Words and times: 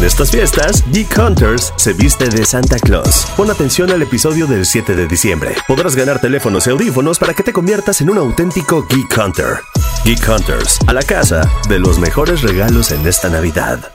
En 0.00 0.06
estas 0.06 0.30
fiestas, 0.30 0.82
Geek 0.92 1.14
Hunters 1.18 1.74
se 1.76 1.92
viste 1.92 2.30
de 2.30 2.46
Santa 2.46 2.78
Claus. 2.78 3.26
Pon 3.36 3.50
atención 3.50 3.90
al 3.90 4.00
episodio 4.00 4.46
del 4.46 4.64
7 4.64 4.96
de 4.96 5.06
diciembre. 5.06 5.54
Podrás 5.68 5.94
ganar 5.94 6.22
teléfonos 6.22 6.66
y 6.66 6.70
audífonos 6.70 7.18
para 7.18 7.34
que 7.34 7.42
te 7.42 7.52
conviertas 7.52 8.00
en 8.00 8.08
un 8.08 8.16
auténtico 8.16 8.86
Geek 8.88 9.14
Hunter. 9.14 9.58
Geek 10.06 10.26
Hunters, 10.26 10.78
a 10.86 10.94
la 10.94 11.02
casa 11.02 11.42
de 11.68 11.78
los 11.78 11.98
mejores 11.98 12.40
regalos 12.40 12.92
en 12.92 13.06
esta 13.06 13.28
Navidad. 13.28 13.92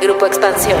Grupo 0.00 0.24
Expansión. 0.24 0.78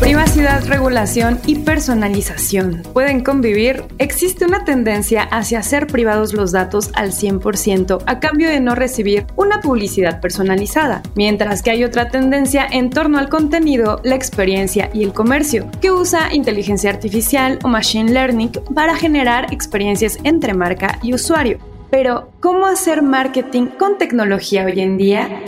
Privacidad, 0.00 0.62
regulación 0.66 1.40
y 1.46 1.56
personalización 1.56 2.82
pueden 2.92 3.24
convivir. 3.24 3.82
Existe 3.98 4.44
una 4.44 4.64
tendencia 4.64 5.22
hacia 5.22 5.60
hacer 5.60 5.86
privados 5.86 6.34
los 6.34 6.52
datos 6.52 6.90
al 6.94 7.12
100% 7.12 8.02
a 8.06 8.20
cambio 8.20 8.50
de 8.50 8.60
no 8.60 8.74
recibir 8.74 9.26
una 9.36 9.60
publicidad 9.62 10.20
personalizada, 10.20 11.02
mientras 11.14 11.62
que 11.62 11.70
hay 11.70 11.82
otra 11.82 12.10
tendencia 12.10 12.66
en 12.70 12.90
torno 12.90 13.18
al 13.18 13.30
contenido, 13.30 14.00
la 14.04 14.16
experiencia 14.16 14.90
y 14.92 15.02
el 15.02 15.14
comercio, 15.14 15.70
que 15.80 15.90
usa 15.90 16.32
inteligencia 16.34 16.90
artificial 16.90 17.58
o 17.64 17.68
machine 17.68 18.12
learning 18.12 18.52
para 18.74 18.96
generar 18.96 19.52
experiencias 19.52 20.18
entre 20.24 20.52
marca 20.52 20.98
y 21.02 21.14
usuario. 21.14 21.58
Pero, 21.90 22.30
¿cómo 22.40 22.66
hacer 22.66 23.00
marketing 23.00 23.68
con 23.78 23.96
tecnología 23.96 24.66
hoy 24.66 24.80
en 24.80 24.98
día? 24.98 25.42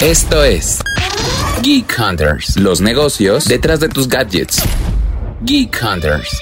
Esto 0.00 0.42
es 0.44 0.80
Geek 1.62 1.96
Hunters, 1.98 2.56
los 2.56 2.80
negocios 2.80 3.46
detrás 3.46 3.80
de 3.80 3.88
tus 3.88 4.08
gadgets. 4.08 4.62
Geek 5.42 5.76
Hunters. 5.82 6.40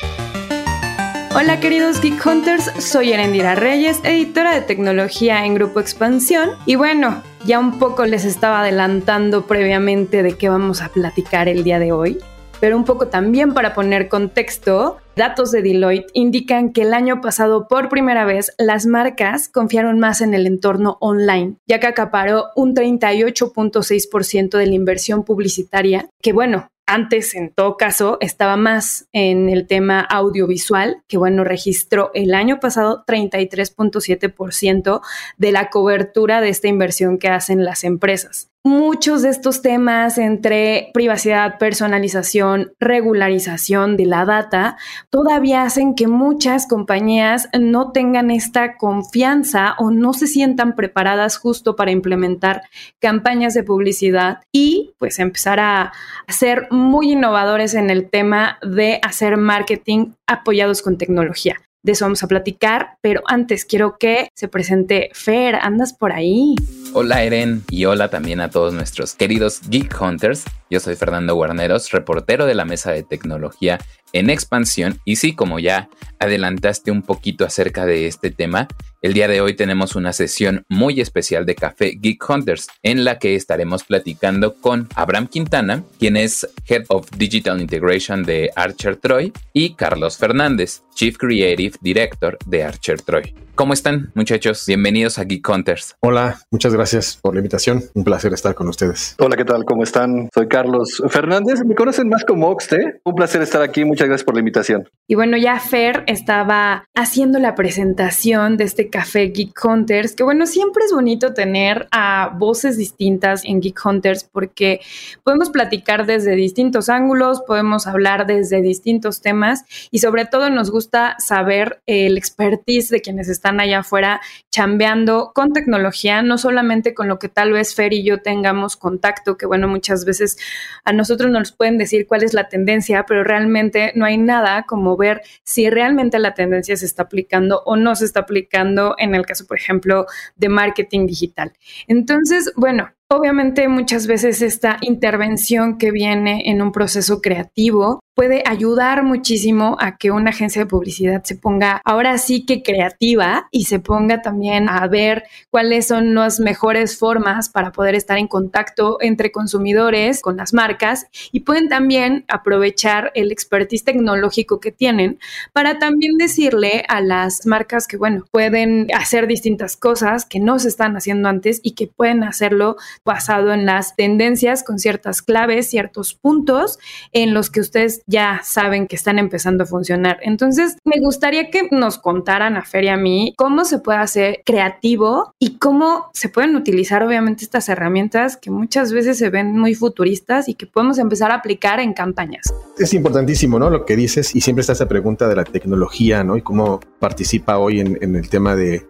Hola 1.34 1.58
queridos 1.58 2.02
Geek 2.02 2.24
Hunters, 2.24 2.70
soy 2.78 3.12
Erendira 3.12 3.54
Reyes, 3.54 4.00
editora 4.04 4.52
de 4.52 4.60
tecnología 4.60 5.46
en 5.46 5.54
Grupo 5.54 5.80
Expansión. 5.80 6.50
Y 6.66 6.74
bueno, 6.74 7.22
ya 7.46 7.58
un 7.58 7.78
poco 7.78 8.04
les 8.04 8.26
estaba 8.26 8.60
adelantando 8.60 9.46
previamente 9.46 10.22
de 10.22 10.36
qué 10.36 10.50
vamos 10.50 10.82
a 10.82 10.90
platicar 10.90 11.48
el 11.48 11.64
día 11.64 11.78
de 11.78 11.92
hoy 11.92 12.18
pero 12.60 12.76
un 12.76 12.84
poco 12.84 13.08
también 13.08 13.54
para 13.54 13.74
poner 13.74 14.08
contexto, 14.08 14.98
datos 15.16 15.52
de 15.52 15.62
Deloitte 15.62 16.10
indican 16.12 16.72
que 16.72 16.82
el 16.82 16.94
año 16.94 17.20
pasado 17.20 17.68
por 17.68 17.88
primera 17.88 18.24
vez 18.24 18.54
las 18.58 18.86
marcas 18.86 19.48
confiaron 19.48 19.98
más 19.98 20.20
en 20.20 20.34
el 20.34 20.46
entorno 20.46 20.98
online, 21.00 21.56
ya 21.66 21.80
que 21.80 21.86
acaparó 21.86 22.46
un 22.54 22.74
38.6% 22.74 24.58
de 24.58 24.66
la 24.66 24.74
inversión 24.74 25.24
publicitaria, 25.24 26.08
que 26.22 26.32
bueno, 26.32 26.68
antes, 26.88 27.34
en 27.34 27.52
todo 27.52 27.76
caso, 27.76 28.16
estaba 28.20 28.56
más 28.56 29.08
en 29.12 29.48
el 29.48 29.66
tema 29.66 30.00
audiovisual, 30.00 31.02
que 31.08 31.18
bueno, 31.18 31.42
registró 31.42 32.12
el 32.14 32.32
año 32.32 32.60
pasado 32.60 33.04
33.7% 33.08 35.00
de 35.36 35.52
la 35.52 35.68
cobertura 35.68 36.40
de 36.40 36.48
esta 36.48 36.68
inversión 36.68 37.18
que 37.18 37.28
hacen 37.28 37.64
las 37.64 37.82
empresas 37.82 38.50
muchos 38.66 39.22
de 39.22 39.30
estos 39.30 39.62
temas 39.62 40.18
entre 40.18 40.90
privacidad, 40.92 41.56
personalización, 41.56 42.72
regularización 42.80 43.96
de 43.96 44.06
la 44.06 44.24
data, 44.24 44.76
todavía 45.08 45.62
hacen 45.62 45.94
que 45.94 46.08
muchas 46.08 46.66
compañías 46.66 47.48
no 47.58 47.92
tengan 47.92 48.30
esta 48.30 48.76
confianza 48.76 49.76
o 49.78 49.92
no 49.92 50.12
se 50.12 50.26
sientan 50.26 50.74
preparadas 50.74 51.38
justo 51.38 51.76
para 51.76 51.92
implementar 51.92 52.62
campañas 53.00 53.54
de 53.54 53.62
publicidad 53.62 54.40
y 54.52 54.94
pues 54.98 55.20
empezar 55.20 55.60
a 55.60 55.92
ser 56.26 56.66
muy 56.72 57.12
innovadores 57.12 57.74
en 57.74 57.88
el 57.88 58.10
tema 58.10 58.58
de 58.62 58.98
hacer 59.02 59.36
marketing 59.36 60.12
apoyados 60.26 60.82
con 60.82 60.98
tecnología. 60.98 61.56
De 61.86 61.92
eso 61.92 62.04
vamos 62.04 62.24
a 62.24 62.26
platicar, 62.26 62.98
pero 63.00 63.22
antes 63.28 63.64
quiero 63.64 63.96
que 63.96 64.28
se 64.34 64.48
presente 64.48 65.08
Fer, 65.12 65.54
andas 65.54 65.92
por 65.92 66.10
ahí. 66.10 66.56
Hola 66.98 67.22
Eren 67.24 67.62
y 67.68 67.84
hola 67.84 68.08
también 68.08 68.40
a 68.40 68.48
todos 68.48 68.72
nuestros 68.72 69.12
queridos 69.12 69.60
Geek 69.68 70.00
Hunters. 70.00 70.44
Yo 70.70 70.80
soy 70.80 70.96
Fernando 70.96 71.34
Guarneros, 71.34 71.90
reportero 71.90 72.46
de 72.46 72.54
la 72.54 72.64
mesa 72.64 72.90
de 72.90 73.02
tecnología 73.02 73.78
en 74.14 74.30
expansión 74.30 74.98
y 75.04 75.16
sí, 75.16 75.34
como 75.34 75.58
ya 75.58 75.90
adelantaste 76.18 76.90
un 76.90 77.02
poquito 77.02 77.44
acerca 77.44 77.84
de 77.84 78.06
este 78.06 78.30
tema, 78.30 78.66
el 79.06 79.14
día 79.14 79.28
de 79.28 79.40
hoy 79.40 79.54
tenemos 79.54 79.94
una 79.94 80.12
sesión 80.12 80.64
muy 80.68 81.00
especial 81.00 81.46
de 81.46 81.54
Café 81.54 81.92
Geek 81.96 82.28
Hunters 82.28 82.66
en 82.82 83.04
la 83.04 83.20
que 83.20 83.36
estaremos 83.36 83.84
platicando 83.84 84.56
con 84.60 84.88
Abraham 84.96 85.28
Quintana, 85.28 85.84
quien 86.00 86.16
es 86.16 86.44
Head 86.66 86.86
of 86.88 87.08
Digital 87.16 87.60
Integration 87.60 88.24
de 88.24 88.50
Archer 88.56 88.96
Troy, 88.96 89.32
y 89.52 89.74
Carlos 89.74 90.18
Fernández, 90.18 90.82
Chief 90.92 91.16
Creative 91.16 91.76
Director 91.80 92.36
de 92.46 92.64
Archer 92.64 93.00
Troy. 93.00 93.32
¿Cómo 93.56 93.72
están, 93.72 94.12
muchachos? 94.14 94.64
Bienvenidos 94.66 95.18
a 95.18 95.24
Geek 95.24 95.48
Hunters. 95.48 95.96
Hola, 96.00 96.40
muchas 96.50 96.74
gracias 96.74 97.18
por 97.22 97.32
la 97.32 97.40
invitación. 97.40 97.84
Un 97.94 98.04
placer 98.04 98.34
estar 98.34 98.54
con 98.54 98.68
ustedes. 98.68 99.14
Hola, 99.18 99.34
¿qué 99.34 99.46
tal? 99.46 99.64
¿Cómo 99.64 99.82
están? 99.82 100.28
Soy 100.34 100.46
Carlos 100.46 101.02
Fernández. 101.08 101.64
Me 101.64 101.74
conocen 101.74 102.10
más 102.10 102.22
como 102.26 102.48
Oxte. 102.48 103.00
Un 103.02 103.14
placer 103.14 103.40
estar 103.40 103.62
aquí. 103.62 103.86
Muchas 103.86 104.08
gracias 104.08 104.24
por 104.24 104.34
la 104.34 104.40
invitación. 104.40 104.86
Y 105.08 105.14
bueno, 105.14 105.38
ya 105.38 105.58
Fer 105.58 106.04
estaba 106.06 106.84
haciendo 106.94 107.38
la 107.38 107.54
presentación 107.54 108.58
de 108.58 108.64
este 108.64 108.90
café 108.96 109.26
Geek 109.26 109.62
Hunters, 109.62 110.14
que 110.14 110.22
bueno, 110.22 110.46
siempre 110.46 110.82
es 110.86 110.90
bonito 110.90 111.34
tener 111.34 111.86
a 111.90 112.32
voces 112.34 112.78
distintas 112.78 113.44
en 113.44 113.60
Geek 113.60 113.78
Hunters 113.84 114.24
porque 114.24 114.80
podemos 115.22 115.50
platicar 115.50 116.06
desde 116.06 116.34
distintos 116.34 116.88
ángulos, 116.88 117.42
podemos 117.46 117.86
hablar 117.86 118.26
desde 118.26 118.62
distintos 118.62 119.20
temas 119.20 119.64
y 119.90 119.98
sobre 119.98 120.24
todo 120.24 120.48
nos 120.48 120.70
gusta 120.70 121.14
saber 121.18 121.82
el 121.84 122.16
expertise 122.16 122.88
de 122.88 123.02
quienes 123.02 123.28
están 123.28 123.60
allá 123.60 123.80
afuera 123.80 124.22
chambeando 124.50 125.32
con 125.34 125.52
tecnología, 125.52 126.22
no 126.22 126.38
solamente 126.38 126.94
con 126.94 127.06
lo 127.06 127.18
que 127.18 127.28
tal 127.28 127.52
vez 127.52 127.74
Fer 127.74 127.92
y 127.92 128.02
yo 128.02 128.22
tengamos 128.22 128.76
contacto, 128.76 129.36
que 129.36 129.44
bueno, 129.44 129.68
muchas 129.68 130.06
veces 130.06 130.38
a 130.84 130.94
nosotros 130.94 131.30
nos 131.30 131.52
pueden 131.52 131.76
decir 131.76 132.06
cuál 132.06 132.22
es 132.22 132.32
la 132.32 132.48
tendencia, 132.48 133.04
pero 133.06 133.24
realmente 133.24 133.92
no 133.94 134.06
hay 134.06 134.16
nada 134.16 134.62
como 134.62 134.96
ver 134.96 135.20
si 135.44 135.68
realmente 135.68 136.18
la 136.18 136.32
tendencia 136.32 136.78
se 136.78 136.86
está 136.86 137.02
aplicando 137.02 137.62
o 137.66 137.76
no 137.76 137.94
se 137.94 138.06
está 138.06 138.20
aplicando 138.20 138.75
en 138.98 139.14
el 139.14 139.26
caso, 139.26 139.46
por 139.46 139.58
ejemplo, 139.58 140.06
de 140.36 140.48
marketing 140.48 141.06
digital. 141.06 141.52
Entonces, 141.86 142.52
bueno, 142.56 142.90
Obviamente 143.08 143.68
muchas 143.68 144.08
veces 144.08 144.42
esta 144.42 144.78
intervención 144.80 145.78
que 145.78 145.92
viene 145.92 146.50
en 146.50 146.60
un 146.60 146.72
proceso 146.72 147.20
creativo 147.20 148.00
puede 148.16 148.42
ayudar 148.46 149.04
muchísimo 149.04 149.76
a 149.78 149.98
que 149.98 150.10
una 150.10 150.30
agencia 150.30 150.62
de 150.62 150.66
publicidad 150.66 151.22
se 151.22 151.36
ponga 151.36 151.82
ahora 151.84 152.16
sí 152.16 152.46
que 152.46 152.62
creativa 152.62 153.46
y 153.50 153.66
se 153.66 153.78
ponga 153.78 154.22
también 154.22 154.70
a 154.70 154.88
ver 154.88 155.24
cuáles 155.50 155.86
son 155.86 156.14
las 156.14 156.40
mejores 156.40 156.98
formas 156.98 157.50
para 157.50 157.72
poder 157.72 157.94
estar 157.94 158.16
en 158.16 158.26
contacto 158.26 158.96
entre 159.02 159.30
consumidores 159.30 160.22
con 160.22 160.38
las 160.38 160.54
marcas 160.54 161.06
y 161.30 161.40
pueden 161.40 161.68
también 161.68 162.24
aprovechar 162.26 163.12
el 163.14 163.30
expertise 163.30 163.84
tecnológico 163.84 164.60
que 164.60 164.72
tienen 164.72 165.18
para 165.52 165.78
también 165.78 166.16
decirle 166.16 166.84
a 166.88 167.02
las 167.02 167.44
marcas 167.44 167.86
que, 167.86 167.98
bueno, 167.98 168.24
pueden 168.30 168.88
hacer 168.94 169.26
distintas 169.26 169.76
cosas 169.76 170.24
que 170.24 170.40
no 170.40 170.58
se 170.58 170.68
están 170.68 170.96
haciendo 170.96 171.28
antes 171.28 171.60
y 171.62 171.72
que 171.72 171.86
pueden 171.86 172.24
hacerlo 172.24 172.76
basado 173.04 173.52
en 173.52 173.66
las 173.66 173.96
tendencias 173.96 174.62
con 174.62 174.78
ciertas 174.78 175.22
claves, 175.22 175.70
ciertos 175.70 176.14
puntos 176.14 176.78
en 177.12 177.34
los 177.34 177.50
que 177.50 177.60
ustedes 177.60 178.02
ya 178.06 178.40
saben 178.44 178.86
que 178.86 178.96
están 178.96 179.18
empezando 179.18 179.64
a 179.64 179.66
funcionar. 179.66 180.18
Entonces, 180.22 180.76
me 180.84 181.00
gustaría 181.00 181.50
que 181.50 181.68
nos 181.70 181.98
contaran 181.98 182.56
a 182.56 182.64
Fer 182.64 182.84
y 182.84 182.88
a 182.88 182.96
mí 182.96 183.34
cómo 183.36 183.64
se 183.64 183.78
puede 183.78 183.98
hacer 183.98 184.42
creativo 184.44 185.34
y 185.38 185.58
cómo 185.58 186.10
se 186.12 186.28
pueden 186.28 186.56
utilizar 186.56 187.02
obviamente 187.02 187.44
estas 187.44 187.68
herramientas 187.68 188.36
que 188.36 188.50
muchas 188.50 188.92
veces 188.92 189.18
se 189.18 189.30
ven 189.30 189.58
muy 189.58 189.74
futuristas 189.74 190.48
y 190.48 190.54
que 190.54 190.66
podemos 190.66 190.98
empezar 190.98 191.30
a 191.30 191.36
aplicar 191.36 191.80
en 191.80 191.92
campañas. 191.92 192.52
Es 192.78 192.92
importantísimo, 192.94 193.58
¿no? 193.58 193.70
Lo 193.70 193.84
que 193.84 193.96
dices 193.96 194.34
y 194.34 194.40
siempre 194.40 194.60
está 194.60 194.72
esa 194.72 194.88
pregunta 194.88 195.28
de 195.28 195.36
la 195.36 195.44
tecnología, 195.44 196.24
¿no? 196.24 196.36
Y 196.36 196.42
cómo 196.42 196.80
participa 196.98 197.58
hoy 197.58 197.80
en, 197.80 197.98
en 198.00 198.16
el 198.16 198.28
tema 198.28 198.56
de 198.56 198.86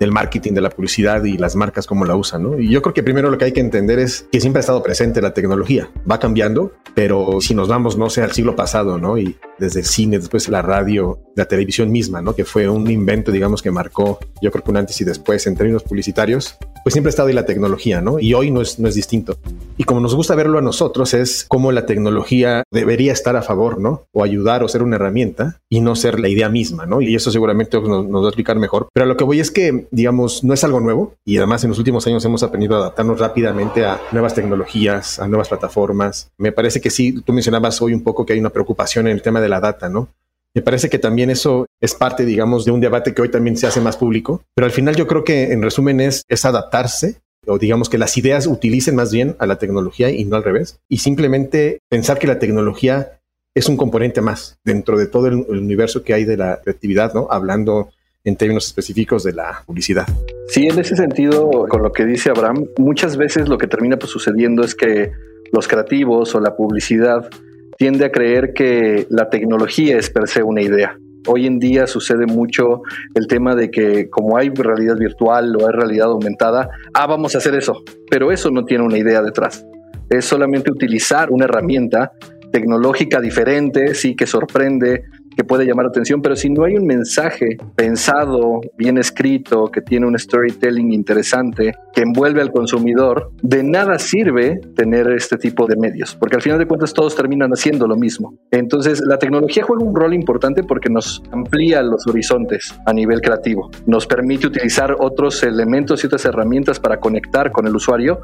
del 0.00 0.12
marketing, 0.12 0.52
de 0.52 0.60
la 0.60 0.70
publicidad 0.70 1.24
y 1.24 1.38
las 1.38 1.56
marcas 1.56 1.86
cómo 1.86 2.04
la 2.04 2.16
usan, 2.16 2.42
¿no? 2.42 2.58
Y 2.58 2.68
yo 2.70 2.82
creo 2.82 2.94
que 2.94 3.02
primero 3.02 3.30
lo 3.30 3.38
que 3.38 3.46
hay 3.46 3.52
que 3.52 3.60
entender 3.60 3.98
es 3.98 4.28
que 4.30 4.40
siempre 4.40 4.58
ha 4.58 4.60
estado 4.60 4.82
presente 4.82 5.22
la 5.22 5.34
tecnología, 5.34 5.90
va 6.10 6.18
cambiando, 6.18 6.72
pero 6.94 7.40
si 7.40 7.54
nos 7.54 7.68
vamos, 7.68 7.96
no 7.96 8.10
sé, 8.10 8.22
al 8.22 8.32
siglo 8.32 8.56
pasado, 8.56 8.98
¿no? 8.98 9.18
Y 9.18 9.36
desde 9.58 9.80
el 9.80 9.86
cine, 9.86 10.18
después 10.18 10.48
la 10.48 10.62
radio, 10.62 11.18
la 11.34 11.46
televisión 11.46 11.90
misma, 11.90 12.20
¿no? 12.22 12.34
Que 12.34 12.44
fue 12.44 12.68
un 12.68 12.90
invento, 12.90 13.32
digamos, 13.32 13.62
que 13.62 13.70
marcó, 13.70 14.18
yo 14.42 14.50
creo 14.50 14.64
que 14.64 14.70
un 14.70 14.76
antes 14.76 15.00
y 15.00 15.04
después 15.04 15.46
en 15.46 15.56
términos 15.56 15.82
publicitarios, 15.82 16.56
pues 16.84 16.92
siempre 16.92 17.08
ha 17.08 17.10
estado 17.10 17.28
ahí 17.28 17.34
la 17.34 17.46
tecnología, 17.46 18.00
¿no? 18.00 18.18
Y 18.18 18.34
hoy 18.34 18.50
no 18.50 18.60
es, 18.60 18.78
no 18.78 18.88
es 18.88 18.94
distinto. 18.94 19.38
Y 19.76 19.84
como 19.84 20.00
nos 20.00 20.14
gusta 20.14 20.34
verlo 20.34 20.58
a 20.58 20.62
nosotros, 20.62 21.14
es 21.14 21.44
cómo 21.48 21.72
la 21.72 21.86
tecnología 21.86 22.62
debería 22.70 23.12
estar 23.12 23.36
a 23.36 23.42
favor, 23.42 23.80
¿no? 23.80 24.06
O 24.12 24.24
ayudar 24.24 24.62
o 24.62 24.68
ser 24.68 24.82
una 24.82 24.96
herramienta 24.96 25.60
y 25.68 25.80
no 25.80 25.96
ser 25.96 26.20
la 26.20 26.28
idea 26.28 26.48
misma, 26.48 26.86
¿no? 26.86 27.00
Y 27.00 27.14
eso 27.14 27.30
seguramente 27.30 27.80
nos, 27.80 28.06
nos 28.08 28.22
va 28.22 28.26
a 28.26 28.28
explicar 28.28 28.58
mejor. 28.58 28.88
Pero 28.92 29.06
lo 29.06 29.16
que 29.16 29.24
voy 29.24 29.40
es 29.40 29.50
que, 29.50 29.85
digamos, 29.90 30.44
no 30.44 30.54
es 30.54 30.64
algo 30.64 30.80
nuevo 30.80 31.14
y 31.24 31.36
además 31.36 31.64
en 31.64 31.70
los 31.70 31.78
últimos 31.78 32.06
años 32.06 32.24
hemos 32.24 32.42
aprendido 32.42 32.76
a 32.76 32.80
adaptarnos 32.80 33.18
rápidamente 33.18 33.84
a 33.84 34.00
nuevas 34.12 34.34
tecnologías, 34.34 35.18
a 35.18 35.28
nuevas 35.28 35.48
plataformas. 35.48 36.30
Me 36.38 36.52
parece 36.52 36.80
que 36.80 36.90
sí, 36.90 37.20
tú 37.22 37.32
mencionabas 37.32 37.80
hoy 37.82 37.94
un 37.94 38.02
poco 38.02 38.24
que 38.24 38.32
hay 38.32 38.40
una 38.40 38.50
preocupación 38.50 39.06
en 39.06 39.14
el 39.14 39.22
tema 39.22 39.40
de 39.40 39.48
la 39.48 39.60
data, 39.60 39.88
¿no? 39.88 40.08
Me 40.54 40.62
parece 40.62 40.88
que 40.88 40.98
también 40.98 41.28
eso 41.28 41.66
es 41.80 41.94
parte, 41.94 42.24
digamos, 42.24 42.64
de 42.64 42.70
un 42.70 42.80
debate 42.80 43.12
que 43.12 43.20
hoy 43.20 43.30
también 43.30 43.56
se 43.58 43.66
hace 43.66 43.80
más 43.80 43.96
público, 43.96 44.42
pero 44.54 44.64
al 44.64 44.72
final 44.72 44.96
yo 44.96 45.06
creo 45.06 45.22
que 45.22 45.52
en 45.52 45.62
resumen 45.62 46.00
es, 46.00 46.24
es 46.28 46.44
adaptarse 46.46 47.20
o 47.46 47.58
digamos 47.58 47.88
que 47.88 47.98
las 47.98 48.16
ideas 48.16 48.46
utilicen 48.46 48.96
más 48.96 49.12
bien 49.12 49.36
a 49.38 49.46
la 49.46 49.58
tecnología 49.58 50.10
y 50.10 50.24
no 50.24 50.36
al 50.36 50.42
revés, 50.42 50.80
y 50.88 50.98
simplemente 50.98 51.80
pensar 51.88 52.18
que 52.18 52.26
la 52.26 52.38
tecnología 52.38 53.20
es 53.56 53.68
un 53.68 53.78
componente 53.78 54.20
más 54.20 54.58
dentro 54.64 54.98
de 54.98 55.06
todo 55.06 55.28
el, 55.28 55.34
universo 55.48 56.02
que 56.02 56.12
hay 56.12 56.24
de 56.24 56.36
la 56.36 56.60
creatividad, 56.60 57.14
¿no? 57.14 57.28
Hablando 57.30 57.88
en 58.26 58.36
términos 58.36 58.66
específicos 58.66 59.22
de 59.22 59.32
la 59.32 59.62
publicidad. 59.64 60.06
Sí, 60.48 60.66
en 60.66 60.78
ese 60.78 60.96
sentido, 60.96 61.48
con 61.68 61.82
lo 61.82 61.92
que 61.92 62.04
dice 62.04 62.28
Abraham, 62.28 62.66
muchas 62.76 63.16
veces 63.16 63.48
lo 63.48 63.56
que 63.56 63.68
termina 63.68 63.96
pues, 63.96 64.10
sucediendo 64.10 64.62
es 64.64 64.74
que 64.74 65.12
los 65.52 65.68
creativos 65.68 66.34
o 66.34 66.40
la 66.40 66.56
publicidad 66.56 67.30
tiende 67.78 68.04
a 68.04 68.10
creer 68.10 68.52
que 68.52 69.06
la 69.10 69.30
tecnología 69.30 69.96
es 69.96 70.10
per 70.10 70.26
se 70.28 70.42
una 70.42 70.60
idea. 70.60 70.98
Hoy 71.28 71.46
en 71.46 71.60
día 71.60 71.86
sucede 71.86 72.26
mucho 72.26 72.82
el 73.14 73.28
tema 73.28 73.54
de 73.54 73.70
que 73.70 74.10
como 74.10 74.36
hay 74.36 74.50
realidad 74.50 74.96
virtual 74.96 75.54
o 75.56 75.66
hay 75.66 75.72
realidad 75.72 76.08
aumentada, 76.08 76.68
ah, 76.94 77.06
vamos 77.06 77.34
a 77.34 77.38
hacer 77.38 77.54
eso, 77.54 77.84
pero 78.10 78.32
eso 78.32 78.50
no 78.50 78.64
tiene 78.64 78.84
una 78.84 78.98
idea 78.98 79.22
detrás. 79.22 79.64
Es 80.08 80.24
solamente 80.24 80.70
utilizar 80.70 81.30
una 81.30 81.44
herramienta 81.44 82.12
tecnológica 82.52 83.20
diferente, 83.20 83.94
sí, 83.94 84.16
que 84.16 84.26
sorprende, 84.26 85.04
que 85.36 85.44
puede 85.44 85.66
llamar 85.66 85.84
la 85.84 85.90
atención, 85.90 86.22
pero 86.22 86.34
si 86.34 86.48
no 86.48 86.64
hay 86.64 86.74
un 86.76 86.86
mensaje 86.86 87.58
pensado, 87.76 88.60
bien 88.76 88.98
escrito, 88.98 89.66
que 89.70 89.82
tiene 89.82 90.06
un 90.06 90.18
storytelling 90.18 90.92
interesante, 90.92 91.74
que 91.92 92.02
envuelve 92.02 92.40
al 92.40 92.50
consumidor, 92.50 93.30
de 93.42 93.62
nada 93.62 93.98
sirve 93.98 94.60
tener 94.74 95.10
este 95.12 95.36
tipo 95.36 95.66
de 95.66 95.76
medios, 95.76 96.14
porque 96.14 96.36
al 96.36 96.42
final 96.42 96.58
de 96.58 96.66
cuentas 96.66 96.94
todos 96.94 97.14
terminan 97.14 97.50
haciendo 97.50 97.86
lo 97.86 97.96
mismo. 97.96 98.34
Entonces, 98.50 99.00
la 99.06 99.18
tecnología 99.18 99.62
juega 99.64 99.84
un 99.84 99.94
rol 99.94 100.14
importante 100.14 100.62
porque 100.62 100.88
nos 100.88 101.22
amplía 101.30 101.82
los 101.82 102.06
horizontes 102.06 102.74
a 102.86 102.92
nivel 102.92 103.20
creativo, 103.20 103.70
nos 103.86 104.06
permite 104.06 104.46
utilizar 104.46 104.96
otros 104.98 105.42
elementos 105.42 106.02
y 106.02 106.06
otras 106.06 106.24
herramientas 106.24 106.80
para 106.80 106.98
conectar 106.98 107.52
con 107.52 107.66
el 107.66 107.76
usuario 107.76 108.20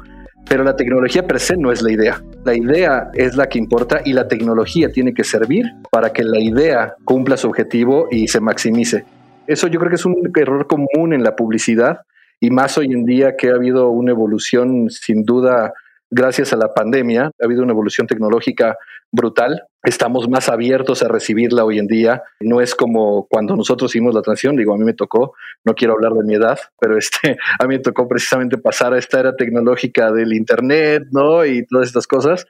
pero 0.47 0.63
la 0.63 0.75
tecnología 0.75 1.25
per 1.25 1.39
se 1.39 1.57
no 1.57 1.71
es 1.71 1.81
la 1.81 1.91
idea. 1.91 2.21
La 2.43 2.55
idea 2.55 3.11
es 3.13 3.35
la 3.35 3.47
que 3.47 3.57
importa 3.57 4.01
y 4.03 4.13
la 4.13 4.27
tecnología 4.27 4.91
tiene 4.91 5.13
que 5.13 5.23
servir 5.23 5.65
para 5.91 6.11
que 6.11 6.23
la 6.23 6.39
idea 6.39 6.95
cumpla 7.05 7.37
su 7.37 7.47
objetivo 7.47 8.07
y 8.11 8.27
se 8.27 8.39
maximice. 8.39 9.05
Eso 9.47 9.67
yo 9.67 9.79
creo 9.79 9.89
que 9.89 9.95
es 9.95 10.05
un 10.05 10.31
error 10.35 10.67
común 10.67 11.13
en 11.13 11.23
la 11.23 11.35
publicidad 11.35 12.01
y 12.39 12.49
más 12.49 12.77
hoy 12.77 12.93
en 12.93 13.05
día 13.05 13.35
que 13.37 13.49
ha 13.49 13.55
habido 13.55 13.89
una 13.89 14.11
evolución 14.11 14.89
sin 14.89 15.23
duda 15.23 15.73
gracias 16.13 16.53
a 16.53 16.57
la 16.57 16.73
pandemia, 16.73 17.25
ha 17.25 17.45
habido 17.45 17.63
una 17.63 17.71
evolución 17.71 18.07
tecnológica 18.07 18.77
brutal. 19.11 19.63
Estamos 19.83 20.29
más 20.29 20.47
abiertos 20.47 21.03
a 21.03 21.07
recibirla 21.07 21.65
hoy 21.65 21.79
en 21.79 21.87
día. 21.87 22.23
No 22.39 22.61
es 22.61 22.75
como 22.75 23.27
cuando 23.27 23.55
nosotros 23.55 23.91
hicimos 23.91 24.13
la 24.13 24.21
transición, 24.21 24.55
digo, 24.55 24.73
a 24.73 24.77
mí 24.77 24.83
me 24.83 24.93
tocó, 24.93 25.33
no 25.65 25.73
quiero 25.73 25.93
hablar 25.93 26.13
de 26.13 26.23
mi 26.23 26.35
edad, 26.35 26.59
pero 26.79 26.97
este, 26.97 27.37
a 27.59 27.67
mí 27.67 27.75
me 27.75 27.79
tocó 27.79 28.07
precisamente 28.07 28.57
pasar 28.57 28.93
a 28.93 28.99
esta 28.99 29.19
era 29.19 29.35
tecnológica 29.35 30.11
del 30.11 30.33
Internet, 30.33 31.03
¿no? 31.11 31.45
Y 31.45 31.65
todas 31.65 31.87
estas 31.87 32.07
cosas. 32.07 32.45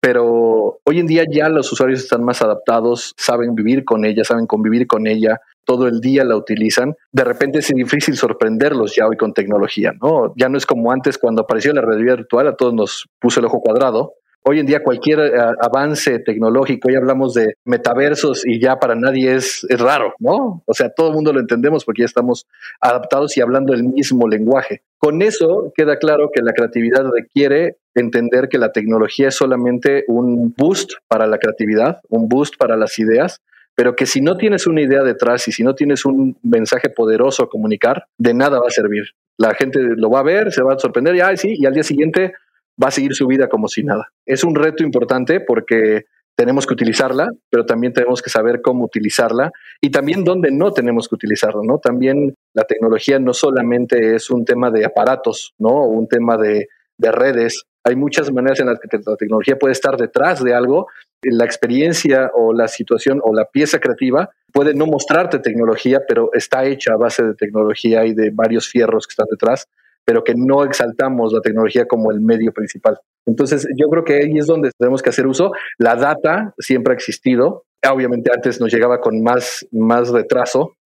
Pero 0.00 0.80
hoy 0.84 0.98
en 0.98 1.06
día 1.06 1.24
ya 1.30 1.48
los 1.48 1.70
usuarios 1.72 2.00
están 2.00 2.24
más 2.24 2.42
adaptados, 2.42 3.14
saben 3.16 3.54
vivir 3.54 3.84
con 3.84 4.04
ella, 4.04 4.24
saben 4.24 4.46
convivir 4.46 4.86
con 4.86 5.06
ella, 5.06 5.40
todo 5.64 5.86
el 5.86 6.00
día 6.00 6.24
la 6.24 6.36
utilizan, 6.36 6.94
de 7.12 7.24
repente 7.24 7.58
es 7.60 7.68
difícil 7.68 8.16
sorprenderlos 8.16 8.94
ya 8.96 9.06
hoy 9.06 9.16
con 9.16 9.32
tecnología, 9.32 9.92
¿no? 10.00 10.32
Ya 10.36 10.48
no 10.48 10.58
es 10.58 10.66
como 10.66 10.92
antes 10.92 11.18
cuando 11.18 11.42
apareció 11.42 11.72
la 11.72 11.82
realidad 11.82 12.16
virtual, 12.16 12.48
a 12.48 12.56
todos 12.56 12.74
nos 12.74 13.08
puso 13.18 13.40
el 13.40 13.46
ojo 13.46 13.60
cuadrado. 13.60 14.14
Hoy 14.44 14.58
en 14.58 14.66
día 14.66 14.82
cualquier 14.82 15.20
eh, 15.20 15.32
avance 15.60 16.18
tecnológico, 16.18 16.88
hoy 16.88 16.96
hablamos 16.96 17.32
de 17.32 17.54
metaversos 17.64 18.44
y 18.44 18.60
ya 18.60 18.76
para 18.76 18.96
nadie 18.96 19.36
es, 19.36 19.64
es 19.68 19.80
raro, 19.80 20.14
¿no? 20.18 20.64
O 20.66 20.74
sea, 20.74 20.90
todo 20.90 21.08
el 21.08 21.14
mundo 21.14 21.32
lo 21.32 21.38
entendemos 21.38 21.84
porque 21.84 22.02
ya 22.02 22.06
estamos 22.06 22.48
adaptados 22.80 23.36
y 23.36 23.40
hablando 23.40 23.72
el 23.72 23.84
mismo 23.84 24.26
lenguaje. 24.26 24.82
Con 24.98 25.22
eso 25.22 25.72
queda 25.76 25.96
claro 25.96 26.30
que 26.34 26.42
la 26.42 26.52
creatividad 26.54 27.04
requiere 27.08 27.76
entender 27.94 28.48
que 28.48 28.58
la 28.58 28.72
tecnología 28.72 29.28
es 29.28 29.36
solamente 29.36 30.04
un 30.08 30.52
boost 30.56 30.94
para 31.06 31.28
la 31.28 31.38
creatividad, 31.38 32.00
un 32.08 32.28
boost 32.28 32.56
para 32.56 32.76
las 32.76 32.98
ideas, 32.98 33.40
pero 33.74 33.96
que 33.96 34.06
si 34.06 34.20
no 34.20 34.36
tienes 34.36 34.66
una 34.66 34.82
idea 34.82 35.02
detrás 35.02 35.48
y 35.48 35.52
si 35.52 35.62
no 35.62 35.74
tienes 35.74 36.04
un 36.04 36.36
mensaje 36.42 36.90
poderoso 36.90 37.44
a 37.44 37.48
comunicar, 37.48 38.06
de 38.18 38.34
nada 38.34 38.60
va 38.60 38.68
a 38.68 38.70
servir. 38.70 39.04
La 39.38 39.54
gente 39.54 39.80
lo 39.96 40.10
va 40.10 40.20
a 40.20 40.24
ver, 40.24 40.52
se 40.52 40.62
va 40.62 40.74
a 40.74 40.78
sorprender 40.78 41.16
y, 41.16 41.36
sí, 41.36 41.54
y 41.58 41.66
al 41.66 41.72
día 41.72 41.82
siguiente 41.82 42.34
va 42.82 42.88
a 42.88 42.90
seguir 42.90 43.14
su 43.14 43.26
vida 43.26 43.48
como 43.48 43.68
si 43.68 43.82
nada. 43.82 44.12
Es 44.26 44.44
un 44.44 44.54
reto 44.54 44.84
importante 44.84 45.40
porque 45.40 46.04
tenemos 46.34 46.66
que 46.66 46.74
utilizarla, 46.74 47.30
pero 47.50 47.66
también 47.66 47.92
tenemos 47.92 48.22
que 48.22 48.30
saber 48.30 48.62
cómo 48.62 48.84
utilizarla 48.84 49.52
y 49.80 49.90
también 49.90 50.24
dónde 50.24 50.50
no 50.50 50.72
tenemos 50.72 51.08
que 51.08 51.14
utilizarla, 51.14 51.60
¿no? 51.64 51.78
También 51.78 52.34
la 52.54 52.64
tecnología 52.64 53.18
no 53.18 53.34
solamente 53.34 54.14
es 54.14 54.30
un 54.30 54.44
tema 54.44 54.70
de 54.70 54.84
aparatos, 54.84 55.54
¿no? 55.58 55.84
Un 55.84 56.08
tema 56.08 56.36
de, 56.36 56.68
de 56.98 57.12
redes. 57.12 57.64
Hay 57.84 57.96
muchas 57.96 58.32
maneras 58.32 58.60
en 58.60 58.66
las 58.66 58.78
que 58.78 58.98
la 59.04 59.16
tecnología 59.16 59.58
puede 59.58 59.72
estar 59.72 59.96
detrás 59.96 60.42
de 60.42 60.54
algo 60.54 60.86
la 61.22 61.44
experiencia 61.44 62.30
o 62.34 62.52
la 62.52 62.68
situación 62.68 63.20
o 63.22 63.34
la 63.34 63.44
pieza 63.44 63.78
creativa 63.78 64.30
puede 64.52 64.74
no 64.74 64.86
mostrarte 64.86 65.38
tecnología, 65.38 66.00
pero 66.06 66.30
está 66.32 66.64
hecha 66.64 66.94
a 66.94 66.96
base 66.96 67.22
de 67.22 67.34
tecnología 67.34 68.04
y 68.04 68.14
de 68.14 68.30
varios 68.30 68.68
fierros 68.68 69.06
que 69.06 69.12
están 69.12 69.26
detrás, 69.30 69.66
pero 70.04 70.24
que 70.24 70.34
no 70.36 70.64
exaltamos 70.64 71.32
la 71.32 71.40
tecnología 71.40 71.86
como 71.86 72.10
el 72.10 72.20
medio 72.20 72.52
principal. 72.52 72.98
Entonces, 73.24 73.66
yo 73.76 73.88
creo 73.88 74.04
que 74.04 74.14
ahí 74.16 74.36
es 74.36 74.46
donde 74.46 74.72
tenemos 74.76 75.00
que 75.00 75.10
hacer 75.10 75.26
uso. 75.26 75.52
La 75.78 75.94
data 75.94 76.54
siempre 76.58 76.92
ha 76.92 76.96
existido. 76.96 77.64
Obviamente 77.88 78.30
antes 78.34 78.60
nos 78.60 78.72
llegaba 78.72 79.00
con 79.00 79.22
más, 79.22 79.66
más 79.70 80.10
retraso. 80.10 80.76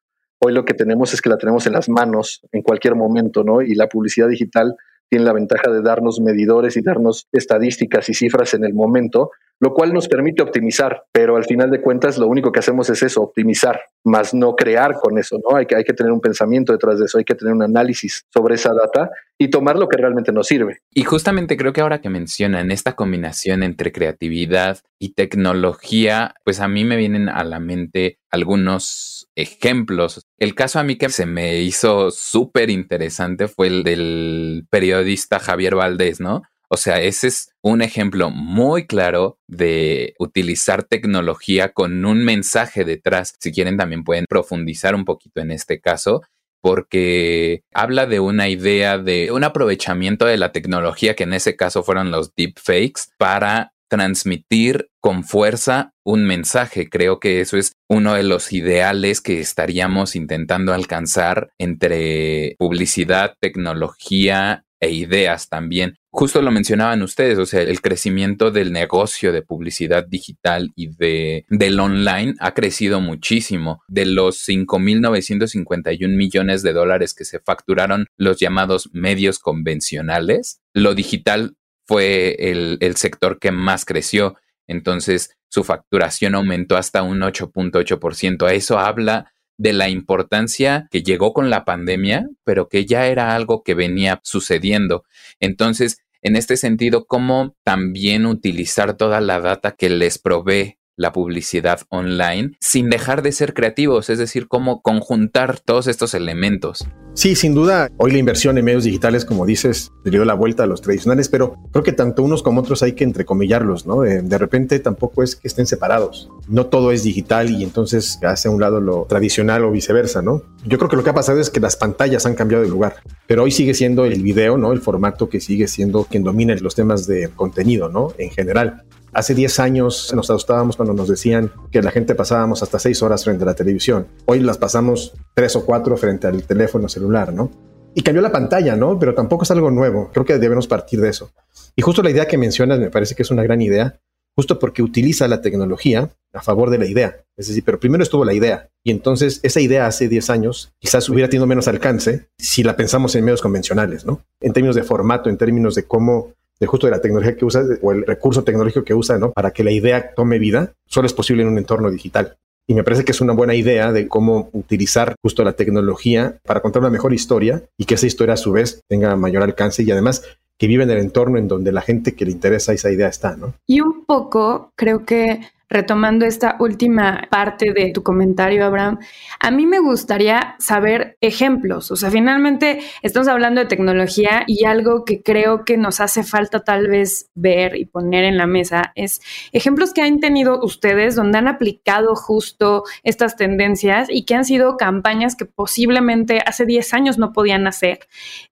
Hoy 0.45 0.53
lo 0.53 0.67
que 0.67 0.75
tenemos 0.75 1.15
es 1.15 1.23
que 1.23 1.31
la 1.31 1.39
tenemos 1.39 1.67
en 1.67 1.73
las 1.73 1.89
manos 1.89 2.43
en 2.53 2.61
cualquier 2.61 2.95
momento, 2.95 3.43
¿no? 3.43 3.63
Y 3.63 3.75
la 3.75 3.89
publicidad 3.89 4.29
digital 4.29 4.77
tiene 5.09 5.25
la 5.25 5.33
ventaja 5.33 5.71
de 5.71 5.83
darnos 5.83 6.21
medidores 6.21 6.77
y 6.77 6.83
darnos 6.83 7.27
estadísticas 7.33 8.09
y 8.09 8.15
cifras 8.15 8.55
en 8.55 8.65
el 8.65 8.75
momento 8.75 9.31
lo 9.59 9.73
cual 9.73 9.93
nos 9.93 10.09
permite 10.09 10.43
optimizar, 10.43 11.05
pero 11.13 11.37
al 11.37 11.45
final 11.45 11.71
de 11.71 11.81
cuentas 11.81 12.19
lo 12.19 12.27
único 12.27 12.53
que 12.53 12.59
hacemos 12.59 12.91
es 12.91 13.03
eso, 13.03 13.23
optimizar, 13.23 13.81
más 14.05 14.35
no 14.35 14.55
crear 14.55 14.95
con 14.95 15.19
eso, 15.19 15.39
¿no? 15.39 15.57
Hay 15.57 15.67
que, 15.67 15.77
hay 15.77 15.85
que 15.85 15.95
tener 15.95 16.13
un 16.13 16.21
pensamiento 16.21 16.73
detrás 16.73 16.99
de 16.99 17.07
eso, 17.07 17.19
hay 17.19 17.25
que 17.25 17.35
tener 17.35 17.55
un 17.55 17.63
análisis 17.63 18.25
sobre 18.33 18.57
esa 18.57 18.75
data 18.75 19.11
y 19.39 19.49
tomar 19.49 19.77
lo 19.77 19.89
que 19.89 19.97
realmente 19.97 20.33
nos 20.33 20.47
sirve. 20.47 20.81
Y 20.93 21.05
justamente 21.05 21.57
creo 21.57 21.73
que 21.73 21.81
ahora 21.81 22.01
que 22.01 22.11
mencionan 22.11 22.71
esta 22.71 22.95
combinación 22.95 23.63
entre 23.63 23.93
creatividad 23.93 24.79
y 24.99 25.15
tecnología, 25.15 26.35
pues 26.45 26.61
a 26.61 26.69
mí 26.69 26.85
me 26.85 26.97
vienen 26.97 27.29
a 27.29 27.43
la 27.45 27.59
mente 27.59 28.19
algunos 28.31 29.16
ejemplos. 29.37 30.23
El 30.39 30.55
caso 30.55 30.81
a 30.81 30.83
mí 30.83 30.97
que 30.97 31.09
se 31.11 31.27
me 31.27 31.61
hizo 31.61 32.11
súper 32.11 32.71
interesante 32.71 33.49
fue 33.49 33.69
el 33.69 33.85
del 33.85 34.67
periodista 34.71 35.39
Javier 35.39 35.77
Valdés, 35.77 36.21
¿no? 36.21 36.43
O 36.69 36.77
sea, 36.77 37.01
ese 37.01 37.29
es 37.29 37.53
un 37.63 37.81
ejemplo 37.81 38.31
muy 38.31 38.87
claro 38.87 39.39
de 39.47 40.15
utilizar 40.19 40.83
tecnología 40.83 41.73
con 41.73 42.05
un 42.05 42.25
mensaje 42.25 42.85
detrás. 42.85 43.35
Si 43.39 43.53
quieren, 43.53 43.77
también 43.77 44.03
pueden 44.03 44.25
profundizar 44.29 44.97
un 44.97 45.05
poquito 45.05 45.41
en 45.41 45.53
este 45.53 45.81
caso 45.81 46.23
porque 46.61 47.63
habla 47.73 48.07
de 48.07 48.19
una 48.19 48.49
idea 48.49 48.99
de 48.99 49.31
un 49.31 49.45
aprovechamiento 49.45 50.25
de 50.27 50.37
la 50.37 50.51
tecnología 50.51 51.15
que 51.15 51.23
en 51.23 51.35
ese 51.35 51.55
caso 51.55 51.85
fueron 51.85 52.11
los 52.11 52.35
deepfakes 52.35 53.03
para 53.19 53.73
transmitir 53.89 54.89
con 55.01 55.25
fuerza 55.25 55.93
un 56.05 56.25
mensaje. 56.25 56.89
Creo 56.89 57.21
que 57.21 57.41
eso 57.41 57.57
es 57.57 57.73
uno 57.89 58.15
de 58.15 58.23
los 58.23 58.53
ideales 58.53 59.21
que 59.21 59.41
estaríamos 59.41 60.17
intentando 60.17 60.73
alcanzar 60.73 61.51
entre 61.59 62.57
publicidad, 62.59 63.35
tecnología 63.41 64.65
e 64.81 64.91
ideas 64.91 65.49
también. 65.49 65.97
Justo 66.11 66.41
lo 66.41 66.51
mencionaban 66.51 67.03
ustedes, 67.03 67.39
o 67.39 67.45
sea, 67.45 67.61
el 67.61 67.81
crecimiento 67.83 68.51
del 68.51 68.73
negocio 68.73 69.33
de 69.33 69.43
publicidad 69.43 70.07
digital 70.07 70.73
y 70.75 70.89
de, 70.97 71.45
del 71.49 71.79
online 71.79 72.35
ha 72.41 72.55
crecido 72.55 73.01
muchísimo. 73.01 73.83
De 73.89 74.07
los 74.07 74.39
5.951 74.49 76.09
millones 76.17 76.63
de 76.63 76.73
dólares 76.73 77.13
que 77.15 77.25
se 77.25 77.41
facturaron 77.41 78.07
los 78.17 78.39
llamados 78.39 78.89
medios 78.93 79.39
convencionales, 79.39 80.61
lo 80.73 80.95
digital 80.95 81.57
fue 81.87 82.37
el, 82.39 82.79
el 82.81 82.97
sector 82.97 83.39
que 83.39 83.53
más 83.53 83.85
creció. 83.85 84.37
Entonces, 84.67 85.37
su 85.49 85.65
facturación 85.65 86.35
aumentó 86.35 86.77
hasta 86.77 87.03
un 87.03 87.21
8.8%. 87.21 88.47
A 88.47 88.53
eso 88.53 88.79
habla 88.79 89.33
de 89.59 89.73
la 89.73 89.89
importancia 89.89 90.89
que 90.91 91.03
llegó 91.03 91.33
con 91.33 91.51
la 91.51 91.65
pandemia, 91.65 92.29
pero 92.45 92.69
que 92.69 92.85
ya 92.85 93.07
era 93.07 93.35
algo 93.35 93.63
que 93.63 93.75
venía 93.75 94.21
sucediendo. 94.23 95.05
Entonces, 95.41 95.99
en 96.23 96.37
este 96.37 96.57
sentido, 96.57 97.07
cómo 97.07 97.57
también 97.63 98.27
utilizar 98.27 98.97
toda 98.97 99.21
la 99.21 99.41
data 99.41 99.73
que 99.73 99.89
les 99.89 100.19
provee 100.19 100.79
la 100.97 101.13
publicidad 101.13 101.81
online 101.91 102.53
sin 102.61 102.91
dejar 102.91 103.23
de 103.23 103.33
ser 103.33 103.55
creativos, 103.55 104.11
es 104.11 104.19
decir, 104.19 104.49
cómo 104.49 104.83
conjuntar 104.83 105.61
todos 105.61 105.87
estos 105.87 106.15
elementos. 106.15 106.87
Sí, 107.17 107.35
sin 107.35 107.55
duda, 107.55 107.91
hoy 107.97 108.13
la 108.13 108.19
inversión 108.19 108.59
en 108.59 108.65
medios 108.67 108.85
digitales, 108.85 109.25
como 109.25 109.47
dices, 109.47 109.91
le 110.05 110.11
dio 110.11 110.27
la 110.27 110.35
vuelta 110.35 110.65
a 110.65 110.67
los 110.67 110.83
tradicionales, 110.83 111.31
pero 111.31 111.57
creo 111.73 111.83
que 111.83 111.93
tanto 111.93 112.23
unos 112.23 112.43
como 112.43 112.61
otros 112.61 112.83
hay 112.83 112.93
que 112.93 113.05
entrecomillarlos, 113.05 113.87
¿no? 113.87 114.03
De, 114.03 114.21
de 114.21 114.39
repente 114.39 114.79
tampoco 114.81 115.23
es 115.23 115.35
que 115.35 115.49
estén 115.49 115.67
separados. 115.67 116.29
No 116.47 116.67
todo 116.67 116.93
es 116.93 117.05
digital 117.05 117.51
y 117.51 117.63
entonces 117.63 118.19
hace 118.23 118.49
a 118.49 118.51
un 118.51 118.61
lado 118.61 118.83
lo 118.83 119.07
tradicional 119.09 119.65
o 119.65 119.71
viceversa, 119.71 120.21
¿no? 120.21 120.43
Yo 120.67 120.77
creo 120.77 120.91
que 120.91 120.97
lo 120.97 121.05
que 121.05 121.11
ha 121.11 121.15
pasado 121.15 121.41
es 121.41 121.49
que 121.49 121.59
las 121.59 121.77
pantallas 121.77 122.27
han 122.27 122.35
cambiado 122.35 122.63
de 122.63 122.69
lugar, 122.69 122.97
pero 123.27 123.45
hoy 123.45 123.51
sigue 123.51 123.73
siendo 123.73 124.05
el 124.05 124.23
video, 124.23 124.59
¿no? 124.59 124.73
El 124.73 124.83
formato 124.83 125.31
que 125.31 125.41
sigue 125.41 125.69
siendo 125.69 126.05
quien 126.05 126.23
domina 126.23 126.55
los 126.57 126.75
temas 126.75 127.07
de 127.07 127.31
contenido, 127.35 127.89
¿no? 127.89 128.13
En 128.19 128.29
general. 128.31 128.85
Hace 129.17 129.35
10 129.35 129.61
años 129.61 130.13
nos 130.15 130.29
asustábamos 130.29 130.77
cuando 130.77 130.93
nos 130.93 131.09
decían 131.09 131.51
que 131.71 131.81
la 131.81 131.91
gente 131.91 132.15
pasábamos 132.15 132.63
hasta 132.63 132.79
6 132.79 133.03
horas 133.03 133.25
frente 133.25 133.45
a 133.45 133.47
la 133.47 133.55
televisión. 133.55 134.07
Hoy 134.27 134.41
las 134.41 134.59
pasamos 134.59 135.15
3 135.33 135.57
o 135.57 135.65
4 135.65 135.97
frente 135.97 136.27
al 136.27 136.43
teléfono 136.43 136.87
celular, 136.87 137.33
¿no? 137.33 137.51
Y 137.95 138.03
cambió 138.03 138.21
la 138.21 138.31
pantalla, 138.31 138.77
¿no? 138.77 138.99
Pero 138.99 139.15
tampoco 139.15 139.45
es 139.45 139.51
algo 139.51 139.71
nuevo. 139.71 140.11
Creo 140.13 140.27
que 140.27 140.37
debemos 140.37 140.67
partir 140.67 141.01
de 141.01 141.09
eso. 141.09 141.31
Y 141.75 141.81
justo 141.81 142.03
la 142.03 142.11
idea 142.11 142.29
que 142.29 142.37
mencionas 142.37 142.79
me 142.79 142.91
parece 142.91 143.15
que 143.15 143.23
es 143.23 143.31
una 143.31 143.43
gran 143.43 143.63
idea, 143.63 143.99
justo 144.35 144.59
porque 144.59 144.83
utiliza 144.83 145.27
la 145.29 145.41
tecnología 145.41 146.11
a 146.35 146.43
favor 146.43 146.69
de 146.69 146.77
la 146.77 146.85
idea. 146.85 147.17
Es 147.39 147.49
decir, 147.49 147.65
pero 147.65 147.81
primero 147.81 148.03
estuvo 148.03 148.23
la 148.23 148.35
idea. 148.35 148.69
Y 148.85 148.91
entonces 148.91 149.41
esa 149.43 149.61
idea 149.63 149.87
hace 149.87 150.09
10 150.09 150.29
años 150.29 150.75
quizás 150.79 151.09
hubiera 151.09 151.31
tenido 151.31 151.47
menos 151.47 151.69
alcance 151.69 152.29
si 152.37 152.63
la 152.63 152.77
pensamos 152.77 153.15
en 153.15 153.25
medios 153.25 153.41
convencionales, 153.41 154.05
¿no? 154.05 154.21
En 154.43 154.53
términos 154.53 154.77
de 154.77 154.83
formato, 154.83 155.31
en 155.31 155.39
términos 155.39 155.75
de 155.75 155.85
cómo 155.85 156.35
de 156.59 156.67
justo 156.67 156.87
de 156.87 156.93
la 156.93 157.01
tecnología 157.01 157.37
que 157.37 157.45
usa 157.45 157.63
o 157.83 157.93
el 157.93 158.07
recurso 158.07 158.45
tecnológico 158.45 158.85
que 158.85 158.95
usa, 158.95 159.19
¿no? 159.19 159.33
Para 159.33 159.51
que 159.51 159.65
la 159.65 159.71
idea 159.71 160.15
tome 160.15 160.39
vida, 160.39 160.73
solo 160.87 161.07
es 161.07 161.13
posible 161.13 161.43
en 161.43 161.49
un 161.49 161.59
entorno 161.59 161.91
digital. 161.91 162.37
Y 162.69 162.75
me 162.75 162.83
parece 162.83 163.05
que 163.05 163.13
es 163.13 163.21
una 163.21 163.33
buena 163.33 163.55
idea 163.55 163.93
de 163.93 164.09
cómo 164.09 164.49
utilizar 164.53 165.15
justo 165.23 165.45
la 165.45 165.53
tecnología 165.53 166.39
para 166.45 166.61
contar 166.61 166.83
una 166.83 166.91
mejor 166.91 167.15
historia 167.15 167.63
y 167.79 167.85
que 167.85 167.95
esa 167.95 168.07
historia 168.07 168.35
a 168.35 168.39
su 168.39 168.51
vez 168.51 168.81
tenga 168.89 169.15
mayor 169.15 169.45
alcance 169.45 169.85
y 169.85 169.91
además 169.91 170.25
que 170.59 170.67
vive 170.67 170.83
en 170.83 170.91
el 170.91 170.99
entorno 170.99 171.39
en 171.39 171.49
donde 171.49 171.71
la 171.71 171.83
gente 171.83 172.15
que 172.15 172.25
le 172.25 172.33
interesa 172.33 172.73
esa 172.73 172.91
idea 172.91 173.09
está, 173.09 173.37
¿no? 173.37 173.55
Y 173.67 173.81
un 173.81 174.05
poco 174.05 174.73
creo 174.75 175.05
que 175.05 175.41
retomando 175.69 176.25
esta 176.25 176.57
última 176.61 177.27
parte 177.31 177.73
de 177.73 177.91
tu 177.93 178.03
comentario, 178.03 178.65
Abraham, 178.65 178.99
a 179.41 179.51
mí 179.51 179.67
me 179.67 179.81
gustaría 179.81 180.55
saber 180.59 181.17
ejemplos. 181.21 181.91
O 181.91 181.97
sea, 181.97 182.11
finalmente 182.11 182.81
estamos 183.03 183.29
hablando 183.29 183.61
de 183.61 183.67
tecnología 183.67 184.45
y 184.47 184.65
algo 184.65 185.05
que 185.05 185.23
creo 185.23 185.65
que 185.65 185.77
nos 185.77 186.01
hace 186.01 186.23
falta 186.23 186.61
tal 186.61 186.89
vez 186.89 187.31
ver 187.35 187.77
y 187.77 187.85
poner 187.85 188.25
en 188.25 188.37
la 188.37 188.47
mesa 188.47 188.93
es 188.95 189.21
ejemplos 189.53 189.93
que 189.93 190.03
han 190.03 190.21
tenido 190.21 190.61
ustedes 190.63 191.17
donde 191.17 191.39
han 191.39 191.49
aplicado 191.49 192.15
justo 192.15 192.85
estas 193.03 193.37
tendencias 193.37 194.09
y 194.11 194.25
que 194.25 194.35
han 194.35 194.45
sido 194.45 194.77
campañas 194.77 195.37
que 195.37 195.47
posiblemente 195.47 196.41
hace 196.45 196.67
10 196.67 196.95
años 196.95 197.19
no 197.19 197.33
podían 197.33 197.67
hacer, 197.67 198.01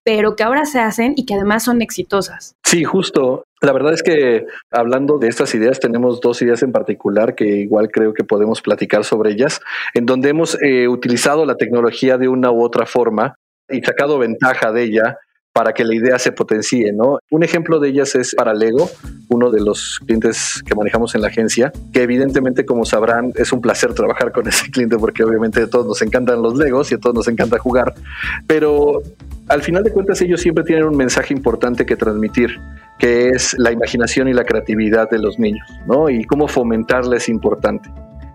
pero 0.03 0.37
que 0.37 0.43
ahora 0.43 0.65
se 0.65 0.81
hacen 0.81 1.15
y 1.17 1.27
que 1.27 1.35
además 1.35 1.65
son 1.65 1.83
exitosas. 1.83 2.57
Sí, 2.65 2.85
justo. 2.85 3.45
La 3.65 3.73
verdad 3.73 3.95
es 3.95 4.03
que 4.03 4.45
hablando 4.71 5.17
de 5.17 5.29
estas 5.29 5.55
ideas, 5.55 5.81
tenemos 5.81 6.21
dos 6.21 6.43
ideas 6.43 6.63
en 6.63 6.71
particular 6.71 7.35
que 7.35 7.47
igual 7.47 7.91
creo 7.91 8.13
que 8.13 8.23
podemos 8.23 8.61
platicar 8.61 9.05
sobre 9.05 9.31
ellas, 9.31 9.59
en 9.95 10.05
donde 10.05 10.29
hemos 10.29 10.59
eh, 10.61 10.87
utilizado 10.87 11.47
la 11.47 11.57
tecnología 11.57 12.19
de 12.19 12.29
una 12.29 12.51
u 12.51 12.63
otra 12.63 12.85
forma 12.85 13.37
y 13.71 13.81
sacado 13.81 14.19
ventaja 14.19 14.71
de 14.71 14.83
ella 14.83 15.17
para 15.55 15.73
que 15.73 15.83
la 15.83 15.95
idea 15.95 16.19
se 16.19 16.33
potencie, 16.33 16.93
¿no? 16.93 17.21
Un 17.31 17.43
ejemplo 17.43 17.79
de 17.79 17.89
ellas 17.89 18.15
es 18.17 18.35
para 18.35 18.53
Lego, 18.53 18.91
uno 19.31 19.51
de 19.51 19.63
los 19.63 19.99
clientes 20.05 20.63
que 20.67 20.75
manejamos 20.75 21.15
en 21.15 21.23
la 21.23 21.29
agencia, 21.29 21.73
que 21.91 22.03
evidentemente, 22.03 22.67
como 22.67 22.85
sabrán, 22.85 23.33
es 23.37 23.51
un 23.51 23.63
placer 23.63 23.95
trabajar 23.95 24.31
con 24.33 24.47
ese 24.47 24.71
cliente 24.71 24.99
porque 24.99 25.25
obviamente 25.25 25.63
a 25.63 25.71
todos 25.71 25.87
nos 25.87 26.03
encantan 26.03 26.43
los 26.43 26.59
Legos 26.59 26.93
y 26.93 26.97
a 26.97 26.99
todos 26.99 27.15
nos 27.15 27.29
encanta 27.29 27.59
jugar, 27.59 27.95
pero 28.47 29.01
al 29.49 29.63
final 29.63 29.85
de 29.85 29.93
cuentas 29.93 30.21
ellos 30.21 30.41
siempre 30.41 30.65
tienen 30.65 30.85
un 30.85 30.97
mensaje 30.97 31.33
importante 31.33 31.87
que 31.87 31.97
transmitir 31.97 32.59
que 32.99 33.29
es 33.29 33.55
la 33.59 33.73
imaginación 33.73 34.29
y 34.29 34.33
la 34.33 34.45
creatividad 34.45 35.11
de 35.11 35.19
los 35.19 35.39
niños, 35.39 35.69
¿no? 35.87 36.09
Y 36.09 36.25
cómo 36.25 36.49
fomentarla 36.49 37.17
es 37.17 37.29
importante. 37.29 37.91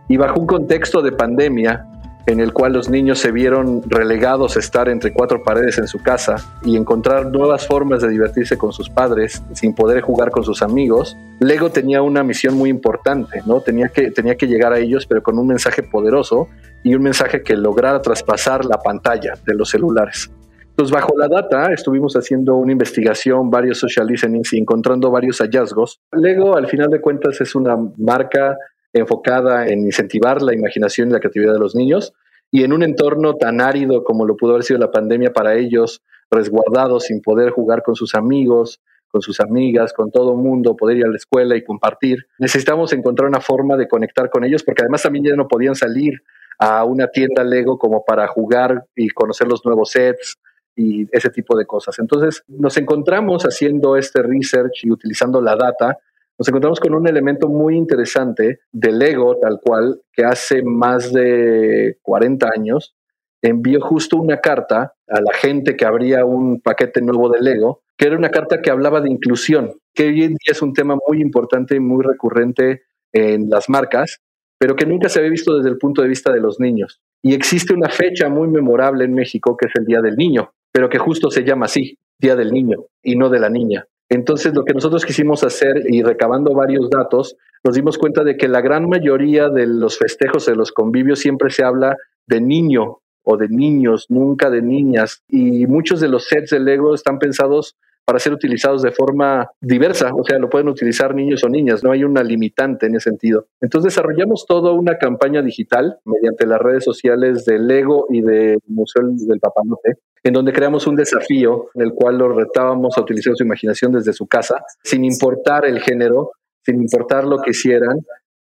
Y 0.07 0.17
bajo 0.17 0.39
un 0.39 0.47
contexto 0.47 1.01
de 1.01 1.11
pandemia 1.11 1.85
en 2.25 2.39
el 2.39 2.53
cual 2.53 2.73
los 2.73 2.89
niños 2.89 3.19
se 3.19 3.31
vieron 3.31 3.81
relegados 3.87 4.55
a 4.55 4.59
estar 4.59 4.87
entre 4.89 5.11
cuatro 5.13 5.41
paredes 5.43 5.77
en 5.79 5.87
su 5.87 5.99
casa 5.99 6.35
y 6.63 6.77
encontrar 6.77 7.27
nuevas 7.27 7.65
formas 7.65 8.01
de 8.01 8.09
divertirse 8.09 8.57
con 8.57 8.71
sus 8.71 8.89
padres 8.89 9.41
sin 9.53 9.73
poder 9.73 10.01
jugar 10.01 10.29
con 10.29 10.43
sus 10.43 10.61
amigos, 10.61 11.17
Lego 11.39 11.71
tenía 11.71 12.01
una 12.01 12.23
misión 12.23 12.55
muy 12.55 12.69
importante, 12.69 13.41
¿no? 13.45 13.61
Tenía 13.61 13.89
que, 13.89 14.11
tenía 14.11 14.35
que 14.35 14.47
llegar 14.47 14.73
a 14.73 14.79
ellos, 14.79 15.05
pero 15.07 15.23
con 15.23 15.39
un 15.39 15.47
mensaje 15.47 15.81
poderoso 15.81 16.47
y 16.83 16.93
un 16.93 17.01
mensaje 17.01 17.41
que 17.41 17.55
lograra 17.55 18.01
traspasar 18.01 18.65
la 18.65 18.77
pantalla 18.77 19.33
de 19.45 19.55
los 19.55 19.69
celulares. 19.69 20.29
Entonces, 20.79 20.95
bajo 20.95 21.13
la 21.17 21.27
data, 21.27 21.73
estuvimos 21.73 22.13
haciendo 22.13 22.55
una 22.55 22.71
investigación, 22.71 23.49
varios 23.49 23.79
social 23.79 24.07
listenings 24.07 24.53
y 24.53 24.59
encontrando 24.59 25.11
varios 25.11 25.39
hallazgos. 25.39 25.99
Lego, 26.13 26.55
al 26.55 26.67
final 26.67 26.89
de 26.89 27.01
cuentas, 27.01 27.41
es 27.41 27.53
una 27.53 27.75
marca 27.97 28.55
enfocada 28.93 29.67
en 29.67 29.81
incentivar 29.81 30.41
la 30.41 30.53
imaginación 30.53 31.09
y 31.09 31.11
la 31.11 31.19
creatividad 31.19 31.51
de 31.51 31.59
los 31.59 31.75
niños. 31.75 32.13
Y 32.49 32.63
en 32.63 32.71
un 32.71 32.81
entorno 32.81 33.35
tan 33.35 33.59
árido 33.59 34.05
como 34.05 34.25
lo 34.25 34.37
pudo 34.37 34.51
haber 34.51 34.63
sido 34.63 34.79
la 34.79 34.89
pandemia 34.89 35.33
para 35.33 35.55
ellos, 35.55 36.01
resguardados 36.31 37.03
sin 37.07 37.21
poder 37.21 37.49
jugar 37.49 37.83
con 37.83 37.95
sus 37.95 38.15
amigos, 38.15 38.79
con 39.09 39.21
sus 39.21 39.41
amigas, 39.41 39.91
con 39.91 40.11
todo 40.11 40.31
el 40.31 40.37
mundo, 40.37 40.77
poder 40.77 40.95
ir 40.95 41.05
a 41.07 41.09
la 41.09 41.17
escuela 41.17 41.57
y 41.57 41.63
compartir. 41.65 42.19
Necesitamos 42.37 42.93
encontrar 42.93 43.27
una 43.27 43.41
forma 43.41 43.75
de 43.75 43.89
conectar 43.89 44.29
con 44.29 44.45
ellos 44.45 44.63
porque 44.63 44.83
además 44.83 45.03
también 45.03 45.25
ya 45.25 45.35
no 45.35 45.49
podían 45.49 45.75
salir 45.75 46.21
a 46.57 46.85
una 46.85 47.07
tienda 47.07 47.43
Lego 47.43 47.77
como 47.77 48.05
para 48.05 48.27
jugar 48.27 48.85
y 48.95 49.09
conocer 49.09 49.49
los 49.49 49.65
nuevos 49.65 49.91
sets, 49.91 50.37
y 50.79 51.05
ese 51.11 51.29
tipo 51.29 51.57
de 51.57 51.65
cosas. 51.65 51.99
Entonces, 51.99 52.41
nos 52.47 52.77
encontramos 52.77 53.43
haciendo 53.43 53.97
este 53.97 54.23
research 54.23 54.83
y 54.83 54.91
utilizando 54.91 55.41
la 55.41 55.57
data, 55.57 55.97
nos 56.37 56.47
encontramos 56.47 56.79
con 56.79 56.95
un 56.95 57.05
elemento 57.05 57.49
muy 57.49 57.75
interesante 57.75 58.61
del 58.71 58.97
Lego, 58.97 59.37
tal 59.41 59.59
cual, 59.61 60.01
que 60.13 60.23
hace 60.23 60.63
más 60.63 61.11
de 61.11 61.97
40 62.01 62.49
años 62.55 62.95
envió 63.41 63.81
justo 63.81 64.17
una 64.17 64.37
carta 64.37 64.93
a 65.07 65.21
la 65.21 65.33
gente 65.33 65.75
que 65.75 65.85
abría 65.85 66.23
un 66.23 66.61
paquete 66.61 67.01
nuevo 67.01 67.29
de 67.29 67.41
Lego, 67.41 67.81
que 67.97 68.07
era 68.07 68.17
una 68.17 68.29
carta 68.29 68.61
que 68.61 68.71
hablaba 68.71 69.01
de 69.01 69.11
inclusión, 69.11 69.73
que 69.93 70.07
hoy 70.07 70.23
en 70.23 70.29
día 70.29 70.51
es 70.51 70.61
un 70.61 70.73
tema 70.73 70.97
muy 71.07 71.21
importante 71.21 71.75
y 71.75 71.81
muy 71.81 72.05
recurrente 72.05 72.83
en 73.11 73.49
las 73.49 73.67
marcas, 73.67 74.21
pero 74.57 74.77
que 74.77 74.85
nunca 74.85 75.09
se 75.09 75.19
había 75.19 75.31
visto 75.31 75.57
desde 75.57 75.69
el 75.69 75.77
punto 75.77 76.01
de 76.01 76.07
vista 76.07 76.31
de 76.31 76.39
los 76.39 76.59
niños. 76.59 77.01
Y 77.21 77.33
existe 77.33 77.73
una 77.73 77.89
fecha 77.89 78.29
muy 78.29 78.47
memorable 78.47 79.03
en 79.03 79.13
México 79.13 79.57
que 79.57 79.67
es 79.67 79.73
el 79.75 79.85
Día 79.85 80.01
del 80.01 80.15
Niño 80.15 80.53
pero 80.71 80.89
que 80.89 80.97
justo 80.97 81.31
se 81.31 81.43
llama 81.43 81.65
así, 81.65 81.97
Día 82.19 82.35
del 82.35 82.51
Niño 82.51 82.85
y 83.01 83.15
no 83.15 83.29
de 83.29 83.39
la 83.39 83.49
niña. 83.49 83.85
Entonces, 84.09 84.53
lo 84.53 84.65
que 84.65 84.73
nosotros 84.73 85.05
quisimos 85.05 85.43
hacer 85.43 85.83
y 85.87 86.01
recabando 86.01 86.53
varios 86.53 86.89
datos, 86.89 87.35
nos 87.63 87.75
dimos 87.75 87.97
cuenta 87.97 88.23
de 88.23 88.37
que 88.37 88.47
la 88.47 88.61
gran 88.61 88.89
mayoría 88.89 89.49
de 89.49 89.67
los 89.67 89.97
festejos, 89.97 90.45
de 90.47 90.55
los 90.55 90.71
convivios, 90.71 91.19
siempre 91.19 91.51
se 91.51 91.63
habla 91.63 91.95
de 92.25 92.41
niño 92.41 92.97
o 93.23 93.37
de 93.37 93.47
niños, 93.49 94.07
nunca 94.09 94.49
de 94.49 94.63
niñas. 94.63 95.21
Y 95.27 95.67
muchos 95.67 95.99
de 95.99 96.07
los 96.07 96.25
sets 96.25 96.49
de 96.49 96.59
Lego 96.59 96.95
están 96.95 97.19
pensados 97.19 97.75
para 98.09 98.17
ser 98.17 98.33
utilizados 98.33 98.81
de 98.81 98.91
forma 98.91 99.51
diversa, 99.61 100.09
o 100.15 100.23
sea, 100.23 100.39
lo 100.39 100.49
pueden 100.49 100.67
utilizar 100.67 101.13
niños 101.13 101.43
o 101.43 101.47
niñas, 101.47 101.83
no 101.83 101.91
hay 101.91 102.03
una 102.03 102.23
limitante 102.23 102.87
en 102.87 102.95
ese 102.95 103.11
sentido. 103.11 103.45
Entonces 103.61 103.93
desarrollamos 103.93 104.47
toda 104.47 104.71
una 104.71 104.97
campaña 104.97 105.43
digital 105.43 105.99
mediante 106.05 106.47
las 106.47 106.59
redes 106.59 106.83
sociales 106.83 107.45
de 107.45 107.59
Lego 107.59 108.07
y 108.09 108.21
de 108.21 108.57
Museo 108.65 109.03
del 109.05 109.39
Papanote, 109.39 109.99
en 110.23 110.33
donde 110.33 110.53
creamos 110.53 110.87
un 110.87 110.95
desafío 110.95 111.67
en 111.75 111.83
el 111.83 111.93
cual 111.93 112.17
los 112.17 112.35
retábamos 112.35 112.97
a 112.97 113.01
utilizar 113.01 113.35
su 113.35 113.43
imaginación 113.43 113.91
desde 113.91 114.11
su 114.11 114.25
casa, 114.25 114.55
sin 114.83 115.05
importar 115.05 115.65
el 115.65 115.79
género, 115.79 116.31
sin 116.63 116.81
importar 116.81 117.25
lo 117.25 117.37
que 117.37 117.51
hicieran, 117.51 117.99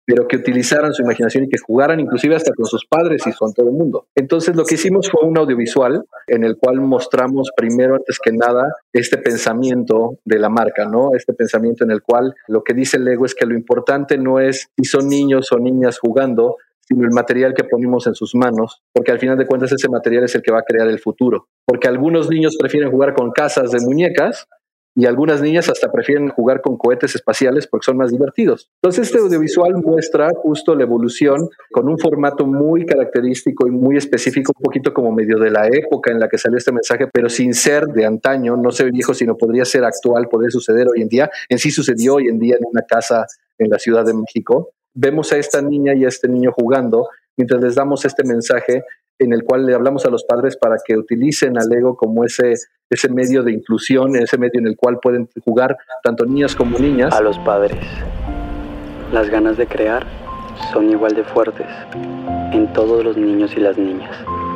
pero 0.08 0.26
que 0.26 0.38
utilizaran 0.38 0.94
su 0.94 1.02
imaginación 1.02 1.44
y 1.44 1.48
que 1.50 1.58
jugaran 1.58 2.00
inclusive 2.00 2.34
hasta 2.34 2.54
con 2.54 2.64
sus 2.64 2.86
padres 2.86 3.26
y 3.26 3.32
con 3.34 3.52
todo 3.52 3.68
el 3.68 3.74
mundo. 3.74 4.06
Entonces 4.14 4.56
lo 4.56 4.64
que 4.64 4.76
hicimos 4.76 5.10
fue 5.10 5.28
un 5.28 5.36
audiovisual 5.36 6.02
en 6.26 6.44
el 6.44 6.56
cual 6.56 6.80
mostramos 6.80 7.50
primero, 7.54 7.94
antes 7.94 8.18
que 8.18 8.32
nada, 8.32 8.72
este 8.94 9.18
pensamiento 9.18 10.16
de 10.24 10.38
la 10.38 10.48
marca, 10.48 10.86
¿no? 10.86 11.10
Este 11.14 11.34
pensamiento 11.34 11.84
en 11.84 11.90
el 11.90 12.00
cual 12.00 12.34
lo 12.46 12.64
que 12.64 12.72
dice 12.72 12.98
Lego 12.98 13.26
es 13.26 13.34
que 13.34 13.44
lo 13.44 13.54
importante 13.54 14.16
no 14.16 14.40
es 14.40 14.68
si 14.78 14.84
son 14.84 15.10
niños 15.10 15.52
o 15.52 15.58
niñas 15.58 15.98
jugando, 15.98 16.56
sino 16.80 17.04
el 17.04 17.10
material 17.10 17.52
que 17.52 17.64
ponemos 17.64 18.06
en 18.06 18.14
sus 18.14 18.34
manos, 18.34 18.82
porque 18.94 19.12
al 19.12 19.18
final 19.18 19.36
de 19.36 19.46
cuentas 19.46 19.72
ese 19.72 19.90
material 19.90 20.24
es 20.24 20.34
el 20.34 20.40
que 20.40 20.52
va 20.52 20.60
a 20.60 20.64
crear 20.66 20.88
el 20.88 21.00
futuro. 21.00 21.48
Porque 21.66 21.86
algunos 21.86 22.30
niños 22.30 22.56
prefieren 22.58 22.90
jugar 22.90 23.12
con 23.12 23.30
casas 23.30 23.72
de 23.72 23.80
muñecas 23.80 24.46
y 24.98 25.06
algunas 25.06 25.40
niñas 25.40 25.68
hasta 25.68 25.92
prefieren 25.92 26.28
jugar 26.28 26.60
con 26.60 26.76
cohetes 26.76 27.14
espaciales 27.14 27.68
porque 27.68 27.84
son 27.84 27.98
más 27.98 28.10
divertidos. 28.10 28.68
Entonces 28.82 29.06
este 29.06 29.20
audiovisual 29.20 29.76
muestra 29.76 30.28
justo 30.34 30.74
la 30.74 30.82
evolución 30.82 31.48
con 31.70 31.88
un 31.88 32.00
formato 32.00 32.44
muy 32.44 32.84
característico 32.84 33.68
y 33.68 33.70
muy 33.70 33.96
específico, 33.96 34.52
un 34.58 34.60
poquito 34.64 34.92
como 34.92 35.12
medio 35.12 35.38
de 35.38 35.52
la 35.52 35.68
época 35.68 36.10
en 36.10 36.18
la 36.18 36.28
que 36.28 36.36
salió 36.36 36.58
este 36.58 36.72
mensaje, 36.72 37.06
pero 37.12 37.28
sin 37.28 37.54
ser 37.54 37.86
de 37.86 38.06
antaño, 38.06 38.56
no 38.56 38.72
ser 38.72 38.90
viejo, 38.90 39.14
sino 39.14 39.36
podría 39.36 39.64
ser 39.64 39.84
actual, 39.84 40.26
podría 40.28 40.50
suceder 40.50 40.88
hoy 40.88 41.02
en 41.02 41.08
día. 41.08 41.30
En 41.48 41.60
sí 41.60 41.70
sucedió 41.70 42.16
hoy 42.16 42.26
en 42.26 42.40
día 42.40 42.56
en 42.56 42.66
una 42.68 42.82
casa 42.82 43.24
en 43.56 43.70
la 43.70 43.78
Ciudad 43.78 44.04
de 44.04 44.14
México 44.14 44.72
vemos 44.94 45.32
a 45.32 45.36
esta 45.36 45.62
niña 45.62 45.94
y 45.94 46.04
a 46.04 46.08
este 46.08 46.26
niño 46.26 46.50
jugando 46.50 47.08
mientras 47.36 47.62
les 47.62 47.76
damos 47.76 48.04
este 48.04 48.24
mensaje 48.24 48.82
en 49.18 49.32
el 49.32 49.42
cual 49.42 49.66
le 49.66 49.74
hablamos 49.74 50.06
a 50.06 50.10
los 50.10 50.24
padres 50.24 50.56
para 50.56 50.76
que 50.84 50.96
utilicen 50.96 51.58
al 51.58 51.68
Lego 51.68 51.96
como 51.96 52.24
ese, 52.24 52.54
ese 52.88 53.08
medio 53.08 53.42
de 53.42 53.52
inclusión, 53.52 54.16
ese 54.16 54.38
medio 54.38 54.60
en 54.60 54.66
el 54.66 54.76
cual 54.76 54.98
pueden 55.00 55.28
jugar 55.44 55.76
tanto 56.02 56.24
niñas 56.24 56.54
como 56.54 56.78
niñas. 56.78 57.14
A 57.14 57.20
los 57.20 57.38
padres, 57.40 57.78
las 59.12 59.28
ganas 59.28 59.56
de 59.56 59.66
crear 59.66 60.06
son 60.72 60.90
igual 60.90 61.14
de 61.14 61.24
fuertes 61.24 61.66
en 62.52 62.72
todos 62.72 63.04
los 63.04 63.16
niños 63.16 63.52
y 63.56 63.60
las 63.60 63.76
niñas. 63.76 64.14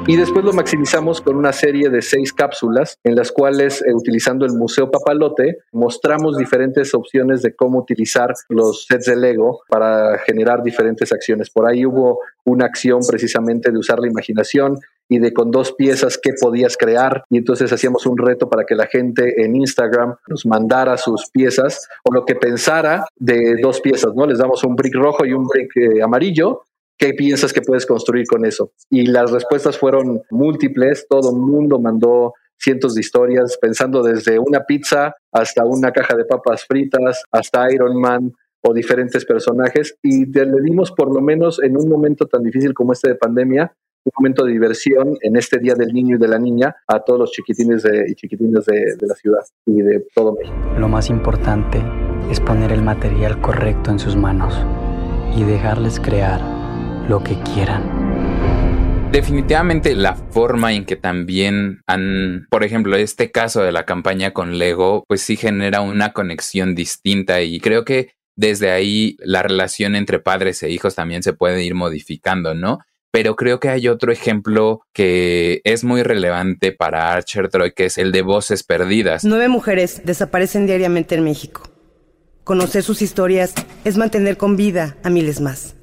Y 0.08 0.16
después 0.16 0.44
lo 0.44 0.52
maximizamos 0.52 1.20
con 1.20 1.36
una 1.36 1.52
serie 1.52 1.88
de 1.88 2.02
seis 2.02 2.32
cápsulas 2.32 2.98
en 3.04 3.14
las 3.14 3.30
cuales, 3.30 3.80
eh, 3.82 3.94
utilizando 3.94 4.44
el 4.44 4.52
Museo 4.52 4.90
Papalote, 4.90 5.58
mostramos 5.70 6.36
diferentes 6.36 6.92
opciones 6.92 7.40
de 7.40 7.54
cómo 7.54 7.78
utilizar 7.78 8.34
los 8.48 8.84
sets 8.86 9.06
de 9.06 9.16
Lego 9.16 9.60
para 9.68 10.18
generar 10.18 10.64
diferentes 10.64 11.12
acciones. 11.12 11.50
Por 11.50 11.68
ahí 11.68 11.86
hubo 11.86 12.18
una 12.44 12.66
acción 12.66 13.00
precisamente 13.08 13.70
de 13.70 13.78
usar 13.78 14.00
la 14.00 14.08
imaginación 14.08 14.80
y 15.08 15.20
de 15.20 15.32
con 15.32 15.52
dos 15.52 15.72
piezas 15.72 16.18
qué 16.20 16.32
podías 16.40 16.76
crear. 16.76 17.22
Y 17.30 17.38
entonces 17.38 17.72
hacíamos 17.72 18.04
un 18.04 18.18
reto 18.18 18.50
para 18.50 18.64
que 18.64 18.74
la 18.74 18.86
gente 18.86 19.44
en 19.44 19.54
Instagram 19.54 20.16
nos 20.26 20.44
mandara 20.46 20.96
sus 20.96 21.30
piezas 21.30 21.88
o 22.02 22.12
lo 22.12 22.24
que 22.24 22.34
pensara 22.34 23.06
de 23.16 23.56
dos 23.62 23.80
piezas, 23.80 24.12
¿no? 24.16 24.26
Les 24.26 24.38
damos 24.38 24.64
un 24.64 24.74
brick 24.74 24.96
rojo 24.96 25.24
y 25.24 25.32
un 25.32 25.46
brick 25.46 25.76
eh, 25.76 26.02
amarillo 26.02 26.62
¿Qué 27.02 27.14
piensas 27.14 27.52
que 27.52 27.62
puedes 27.62 27.84
construir 27.84 28.28
con 28.28 28.44
eso? 28.44 28.74
Y 28.88 29.06
las 29.06 29.32
respuestas 29.32 29.76
fueron 29.76 30.22
múltiples, 30.30 31.04
todo 31.08 31.30
el 31.30 31.36
mundo 31.36 31.80
mandó 31.80 32.34
cientos 32.56 32.94
de 32.94 33.00
historias, 33.00 33.58
pensando 33.60 34.04
desde 34.04 34.38
una 34.38 34.60
pizza 34.60 35.12
hasta 35.32 35.64
una 35.64 35.90
caja 35.90 36.14
de 36.14 36.24
papas 36.24 36.64
fritas, 36.64 37.24
hasta 37.32 37.66
Iron 37.72 38.00
Man 38.00 38.30
o 38.62 38.72
diferentes 38.72 39.24
personajes. 39.24 39.96
Y 40.00 40.26
le 40.26 40.62
dimos 40.62 40.92
por 40.92 41.12
lo 41.12 41.20
menos 41.20 41.60
en 41.60 41.76
un 41.76 41.88
momento 41.88 42.26
tan 42.26 42.44
difícil 42.44 42.72
como 42.72 42.92
este 42.92 43.08
de 43.08 43.14
pandemia, 43.16 43.74
un 44.04 44.12
momento 44.20 44.44
de 44.44 44.52
diversión 44.52 45.16
en 45.22 45.34
este 45.34 45.58
Día 45.58 45.74
del 45.74 45.92
Niño 45.92 46.14
y 46.14 46.20
de 46.20 46.28
la 46.28 46.38
Niña 46.38 46.76
a 46.86 47.00
todos 47.00 47.18
los 47.18 47.32
chiquitines 47.32 47.84
y 48.06 48.14
chiquitines 48.14 48.64
de, 48.64 48.94
de 48.96 49.06
la 49.08 49.16
ciudad 49.16 49.42
y 49.66 49.82
de 49.82 50.06
todo 50.14 50.34
México. 50.34 50.54
Lo 50.78 50.86
más 50.86 51.10
importante 51.10 51.82
es 52.30 52.38
poner 52.38 52.70
el 52.70 52.82
material 52.82 53.40
correcto 53.40 53.90
en 53.90 53.98
sus 53.98 54.14
manos 54.14 54.54
y 55.36 55.42
dejarles 55.42 55.98
crear 55.98 56.51
lo 57.08 57.22
que 57.22 57.38
quieran. 57.40 58.02
Definitivamente 59.12 59.94
la 59.94 60.14
forma 60.14 60.72
en 60.72 60.86
que 60.86 60.96
también 60.96 61.82
han, 61.86 62.46
por 62.50 62.64
ejemplo, 62.64 62.96
este 62.96 63.30
caso 63.30 63.62
de 63.62 63.70
la 63.70 63.84
campaña 63.84 64.32
con 64.32 64.58
Lego, 64.58 65.04
pues 65.06 65.20
sí 65.20 65.36
genera 65.36 65.82
una 65.82 66.14
conexión 66.14 66.74
distinta 66.74 67.42
y 67.42 67.60
creo 67.60 67.84
que 67.84 68.14
desde 68.36 68.70
ahí 68.70 69.16
la 69.18 69.42
relación 69.42 69.96
entre 69.96 70.18
padres 70.18 70.62
e 70.62 70.70
hijos 70.70 70.94
también 70.94 71.22
se 71.22 71.34
puede 71.34 71.62
ir 71.62 71.74
modificando, 71.74 72.54
¿no? 72.54 72.78
Pero 73.10 73.36
creo 73.36 73.60
que 73.60 73.68
hay 73.68 73.88
otro 73.88 74.10
ejemplo 74.10 74.80
que 74.94 75.60
es 75.64 75.84
muy 75.84 76.02
relevante 76.02 76.72
para 76.72 77.12
Archer 77.12 77.50
Troy, 77.50 77.72
que 77.72 77.84
es 77.84 77.98
el 77.98 78.10
de 78.10 78.22
voces 78.22 78.62
perdidas. 78.62 79.24
Nueve 79.24 79.48
mujeres 79.48 80.00
desaparecen 80.06 80.66
diariamente 80.66 81.14
en 81.14 81.24
México. 81.24 81.62
Conocer 82.44 82.82
sus 82.82 83.02
historias 83.02 83.52
es 83.84 83.98
mantener 83.98 84.38
con 84.38 84.56
vida 84.56 84.96
a 85.04 85.10
miles 85.10 85.42
más. 85.42 85.76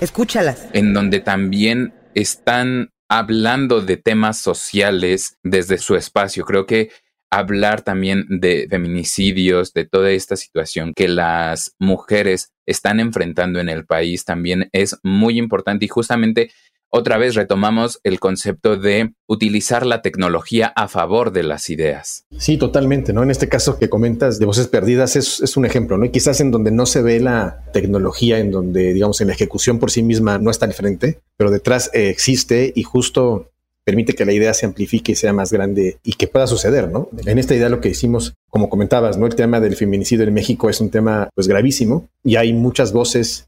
Escúchalas. 0.00 0.68
En 0.72 0.94
donde 0.94 1.20
también 1.20 1.92
están 2.14 2.90
hablando 3.08 3.80
de 3.80 3.96
temas 3.96 4.38
sociales 4.38 5.38
desde 5.42 5.78
su 5.78 5.96
espacio. 5.96 6.44
Creo 6.44 6.66
que 6.66 6.90
hablar 7.30 7.82
también 7.82 8.24
de 8.28 8.66
feminicidios, 8.70 9.72
de 9.72 9.84
toda 9.84 10.10
esta 10.10 10.36
situación 10.36 10.94
que 10.94 11.08
las 11.08 11.74
mujeres 11.78 12.52
están 12.66 13.00
enfrentando 13.00 13.60
en 13.60 13.68
el 13.68 13.86
país 13.86 14.24
también 14.24 14.68
es 14.72 14.96
muy 15.02 15.38
importante 15.38 15.84
y 15.84 15.88
justamente 15.88 16.50
otra 16.90 17.18
vez 17.18 17.34
retomamos 17.34 18.00
el 18.02 18.18
concepto 18.18 18.76
de 18.76 19.12
utilizar 19.26 19.84
la 19.84 20.02
tecnología 20.02 20.72
a 20.74 20.88
favor 20.88 21.32
de 21.32 21.42
las 21.42 21.68
ideas. 21.70 22.24
Sí, 22.38 22.56
totalmente, 22.56 23.12
¿no? 23.12 23.22
En 23.22 23.30
este 23.30 23.48
caso 23.48 23.78
que 23.78 23.88
comentas 23.88 24.38
de 24.38 24.46
voces 24.46 24.68
perdidas 24.68 25.16
es, 25.16 25.56
un 25.56 25.64
ejemplo, 25.64 25.98
¿no? 25.98 26.10
Quizás 26.10 26.40
en 26.40 26.50
donde 26.50 26.70
no 26.70 26.86
se 26.86 27.02
ve 27.02 27.20
la 27.20 27.64
tecnología, 27.72 28.38
en 28.38 28.50
donde, 28.50 28.92
digamos, 28.94 29.20
en 29.20 29.28
la 29.28 29.34
ejecución 29.34 29.78
por 29.78 29.90
sí 29.90 30.02
misma 30.02 30.38
no 30.38 30.50
está 30.50 30.66
diferente, 30.66 31.20
pero 31.36 31.50
detrás 31.50 31.90
eh, 31.92 32.08
existe 32.08 32.72
y 32.74 32.82
justo 32.82 33.50
permite 33.88 34.14
que 34.14 34.26
la 34.26 34.34
idea 34.34 34.52
se 34.52 34.66
amplifique 34.66 35.12
y 35.12 35.14
sea 35.14 35.32
más 35.32 35.50
grande 35.50 35.96
y 36.04 36.12
que 36.12 36.26
pueda 36.26 36.46
suceder, 36.46 36.90
¿no? 36.90 37.08
En 37.24 37.38
esta 37.38 37.54
idea 37.54 37.70
lo 37.70 37.80
que 37.80 37.88
hicimos, 37.88 38.34
como 38.50 38.68
comentabas, 38.68 39.16
¿no? 39.16 39.24
El 39.26 39.34
tema 39.34 39.60
del 39.60 39.76
feminicidio 39.76 40.24
en 40.24 40.34
México 40.34 40.68
es 40.68 40.82
un 40.82 40.90
tema 40.90 41.30
pues 41.34 41.48
gravísimo 41.48 42.06
y 42.22 42.36
hay 42.36 42.52
muchas 42.52 42.92
voces 42.92 43.47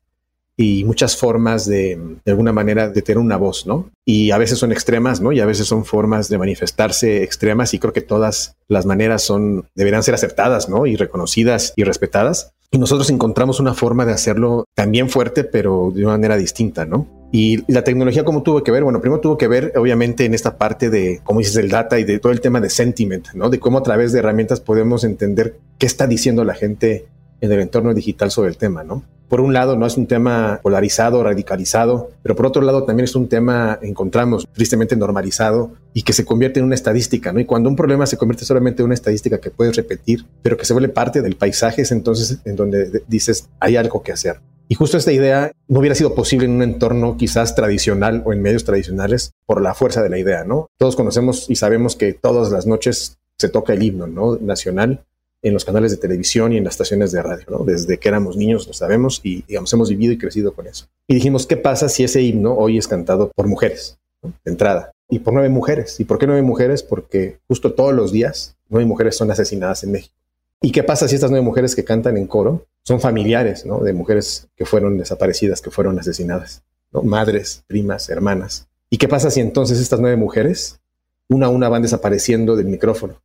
y 0.60 0.84
muchas 0.84 1.16
formas 1.16 1.64
de, 1.64 1.98
de 2.22 2.30
alguna 2.30 2.52
manera, 2.52 2.90
de 2.90 3.00
tener 3.00 3.16
una 3.16 3.38
voz, 3.38 3.66
¿no? 3.66 3.88
Y 4.04 4.30
a 4.30 4.36
veces 4.36 4.58
son 4.58 4.72
extremas, 4.72 5.22
¿no? 5.22 5.32
Y 5.32 5.40
a 5.40 5.46
veces 5.46 5.66
son 5.66 5.86
formas 5.86 6.28
de 6.28 6.36
manifestarse 6.36 7.22
extremas 7.22 7.72
y 7.72 7.78
creo 7.78 7.94
que 7.94 8.02
todas 8.02 8.56
las 8.68 8.84
maneras 8.84 9.22
son, 9.22 9.64
deberán 9.74 10.02
ser 10.02 10.12
aceptadas, 10.12 10.68
¿no? 10.68 10.84
Y 10.84 10.96
reconocidas 10.96 11.72
y 11.76 11.84
respetadas. 11.84 12.52
Y 12.70 12.76
nosotros 12.76 13.08
encontramos 13.08 13.58
una 13.58 13.72
forma 13.72 14.04
de 14.04 14.12
hacerlo 14.12 14.66
también 14.74 15.08
fuerte, 15.08 15.44
pero 15.44 15.92
de 15.94 16.02
una 16.02 16.12
manera 16.12 16.36
distinta, 16.36 16.84
¿no? 16.84 17.06
Y 17.32 17.64
la 17.72 17.82
tecnología, 17.82 18.26
¿cómo 18.26 18.42
tuvo 18.42 18.62
que 18.62 18.70
ver? 18.70 18.84
Bueno, 18.84 19.00
primero 19.00 19.22
tuvo 19.22 19.38
que 19.38 19.48
ver, 19.48 19.72
obviamente, 19.76 20.26
en 20.26 20.34
esta 20.34 20.58
parte 20.58 20.90
de, 20.90 21.22
como 21.24 21.38
dices, 21.38 21.56
el 21.56 21.70
data 21.70 21.98
y 21.98 22.04
de 22.04 22.18
todo 22.18 22.32
el 22.32 22.42
tema 22.42 22.60
de 22.60 22.68
sentiment, 22.68 23.28
¿no? 23.32 23.48
De 23.48 23.58
cómo 23.58 23.78
a 23.78 23.82
través 23.82 24.12
de 24.12 24.18
herramientas 24.18 24.60
podemos 24.60 25.04
entender 25.04 25.56
qué 25.78 25.86
está 25.86 26.06
diciendo 26.06 26.44
la 26.44 26.54
gente 26.54 27.06
en 27.40 27.52
el 27.52 27.60
entorno 27.60 27.94
digital 27.94 28.30
sobre 28.30 28.50
el 28.50 28.56
tema, 28.56 28.84
¿no? 28.84 29.04
Por 29.28 29.40
un 29.40 29.52
lado, 29.52 29.76
no 29.76 29.86
es 29.86 29.96
un 29.96 30.08
tema 30.08 30.58
polarizado, 30.60 31.22
radicalizado, 31.22 32.10
pero 32.20 32.34
por 32.34 32.46
otro 32.46 32.62
lado 32.62 32.82
también 32.82 33.04
es 33.04 33.14
un 33.14 33.28
tema, 33.28 33.78
encontramos, 33.80 34.48
tristemente 34.52 34.96
normalizado 34.96 35.70
y 35.94 36.02
que 36.02 36.12
se 36.12 36.24
convierte 36.24 36.58
en 36.58 36.66
una 36.66 36.74
estadística, 36.74 37.32
¿no? 37.32 37.38
Y 37.38 37.44
cuando 37.44 37.68
un 37.68 37.76
problema 37.76 38.06
se 38.06 38.16
convierte 38.16 38.44
solamente 38.44 38.82
en 38.82 38.86
una 38.86 38.94
estadística 38.94 39.38
que 39.38 39.50
puedes 39.50 39.76
repetir, 39.76 40.26
pero 40.42 40.56
que 40.56 40.64
se 40.64 40.72
vuelve 40.72 40.88
parte 40.88 41.22
del 41.22 41.36
paisaje, 41.36 41.82
es 41.82 41.92
entonces 41.92 42.40
en 42.44 42.56
donde 42.56 43.04
dices, 43.06 43.48
hay 43.60 43.76
algo 43.76 44.02
que 44.02 44.10
hacer. 44.10 44.40
Y 44.66 44.74
justo 44.74 44.96
esta 44.96 45.12
idea 45.12 45.52
no 45.68 45.78
hubiera 45.78 45.94
sido 45.94 46.14
posible 46.14 46.46
en 46.46 46.52
un 46.52 46.62
entorno 46.62 47.16
quizás 47.16 47.54
tradicional 47.54 48.22
o 48.24 48.32
en 48.32 48.42
medios 48.42 48.64
tradicionales 48.64 49.32
por 49.46 49.62
la 49.62 49.74
fuerza 49.74 50.02
de 50.02 50.10
la 50.10 50.18
idea, 50.18 50.42
¿no? 50.42 50.66
Todos 50.76 50.96
conocemos 50.96 51.48
y 51.48 51.54
sabemos 51.56 51.94
que 51.94 52.12
todas 52.12 52.50
las 52.50 52.66
noches 52.66 53.18
se 53.38 53.48
toca 53.48 53.72
el 53.72 53.82
himno, 53.82 54.06
¿no? 54.06 54.36
Nacional 54.36 55.04
en 55.42 55.54
los 55.54 55.64
canales 55.64 55.90
de 55.90 55.96
televisión 55.96 56.52
y 56.52 56.58
en 56.58 56.64
las 56.64 56.74
estaciones 56.74 57.12
de 57.12 57.22
radio, 57.22 57.46
¿no? 57.48 57.64
Desde 57.64 57.98
que 57.98 58.08
éramos 58.08 58.36
niños 58.36 58.66
lo 58.66 58.72
sabemos 58.72 59.20
y, 59.24 59.42
digamos, 59.42 59.72
hemos 59.72 59.88
vivido 59.88 60.12
y 60.12 60.18
crecido 60.18 60.52
con 60.52 60.66
eso. 60.66 60.86
Y 61.06 61.14
dijimos, 61.14 61.46
¿qué 61.46 61.56
pasa 61.56 61.88
si 61.88 62.04
ese 62.04 62.22
himno 62.22 62.54
hoy 62.54 62.78
es 62.78 62.86
cantado 62.86 63.30
por 63.34 63.46
mujeres, 63.46 63.98
de 64.22 64.50
entrada? 64.50 64.92
Y 65.08 65.20
por 65.20 65.32
nueve 65.32 65.48
mujeres. 65.48 65.98
¿Y 65.98 66.04
por 66.04 66.18
qué 66.18 66.26
nueve 66.26 66.42
mujeres? 66.42 66.82
Porque 66.82 67.38
justo 67.48 67.72
todos 67.72 67.94
los 67.94 68.12
días 68.12 68.56
nueve 68.68 68.86
mujeres 68.86 69.16
son 69.16 69.30
asesinadas 69.30 69.82
en 69.84 69.92
México. 69.92 70.14
¿Y 70.62 70.72
qué 70.72 70.82
pasa 70.82 71.08
si 71.08 71.14
estas 71.14 71.30
nueve 71.30 71.44
mujeres 71.44 71.74
que 71.74 71.84
cantan 71.84 72.16
en 72.16 72.26
coro 72.26 72.66
son 72.84 73.00
familiares, 73.00 73.66
¿no? 73.66 73.80
De 73.80 73.92
mujeres 73.92 74.48
que 74.56 74.64
fueron 74.64 74.98
desaparecidas, 74.98 75.60
que 75.60 75.70
fueron 75.70 75.98
asesinadas. 75.98 76.62
Madres, 76.92 77.64
primas, 77.66 78.08
hermanas. 78.08 78.68
¿Y 78.90 78.98
qué 78.98 79.08
pasa 79.08 79.30
si 79.30 79.40
entonces 79.40 79.78
estas 79.78 80.00
nueve 80.00 80.16
mujeres, 80.16 80.80
una 81.28 81.46
a 81.46 81.48
una, 81.48 81.68
van 81.68 81.82
desapareciendo 81.82 82.56
del 82.56 82.66
micrófono? 82.66 83.22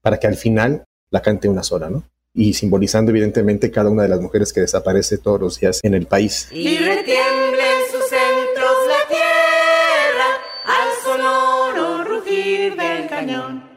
Para 0.00 0.18
que 0.18 0.26
al 0.26 0.36
final 0.36 0.84
la 1.14 1.22
cante 1.22 1.48
una 1.48 1.62
sola, 1.62 1.88
¿no? 1.88 2.02
Y 2.34 2.54
simbolizando 2.54 3.12
evidentemente 3.12 3.70
cada 3.70 3.88
una 3.88 4.02
de 4.02 4.08
las 4.08 4.20
mujeres 4.20 4.52
que 4.52 4.60
desaparece 4.60 5.16
todos 5.18 5.40
los 5.40 5.60
días 5.60 5.78
en 5.84 5.94
el 5.94 6.06
país. 6.06 6.48
Y 6.50 6.76
retiemble 6.78 7.62
en 7.62 7.92
sus 7.92 8.04
centros 8.10 8.76
la 8.88 9.08
tierra 9.14 10.28
al 10.66 10.88
sonoro 11.04 12.02
rugir 12.02 12.74
del 12.76 13.06
cañón. 13.06 13.70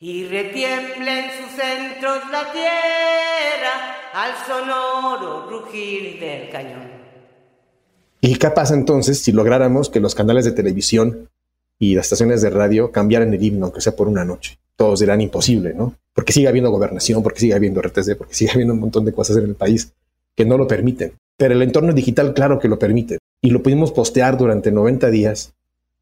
Y 0.00 0.26
retiemble 0.26 1.26
en 1.26 1.30
sus 1.38 1.52
centros 1.52 2.18
la 2.32 2.50
tierra 2.50 3.74
al 4.12 4.32
sonoro 4.44 5.48
rugir 5.48 6.18
del 6.18 6.50
cañón. 6.50 6.90
¿Y 8.20 8.34
qué 8.34 8.50
pasa 8.50 8.74
entonces 8.74 9.22
si 9.22 9.30
lográramos 9.30 9.90
que 9.90 10.00
los 10.00 10.16
canales 10.16 10.44
de 10.44 10.50
televisión 10.50 11.30
y 11.78 11.94
las 11.94 12.06
estaciones 12.06 12.42
de 12.42 12.50
radio 12.50 12.90
cambiaran 12.90 13.32
el 13.32 13.44
himno, 13.44 13.66
aunque 13.66 13.80
sea 13.80 13.94
por 13.94 14.08
una 14.08 14.24
noche? 14.24 14.58
Todos 14.76 15.00
dirán 15.00 15.20
imposible, 15.20 15.74
¿no? 15.74 15.94
porque 16.16 16.32
sigue 16.32 16.48
habiendo 16.48 16.70
gobernación, 16.70 17.22
porque 17.22 17.40
sigue 17.40 17.54
habiendo 17.54 17.82
RTC, 17.82 18.16
porque 18.16 18.34
sigue 18.34 18.50
habiendo 18.50 18.72
un 18.72 18.80
montón 18.80 19.04
de 19.04 19.12
cosas 19.12 19.36
en 19.36 19.44
el 19.44 19.54
país 19.54 19.92
que 20.34 20.46
no 20.46 20.56
lo 20.56 20.66
permiten. 20.66 21.12
Pero 21.36 21.52
el 21.52 21.60
entorno 21.60 21.92
digital, 21.92 22.32
claro 22.32 22.58
que 22.58 22.68
lo 22.68 22.78
permite. 22.78 23.18
Y 23.42 23.50
lo 23.50 23.62
pudimos 23.62 23.92
postear 23.92 24.38
durante 24.38 24.72
90 24.72 25.10
días 25.10 25.52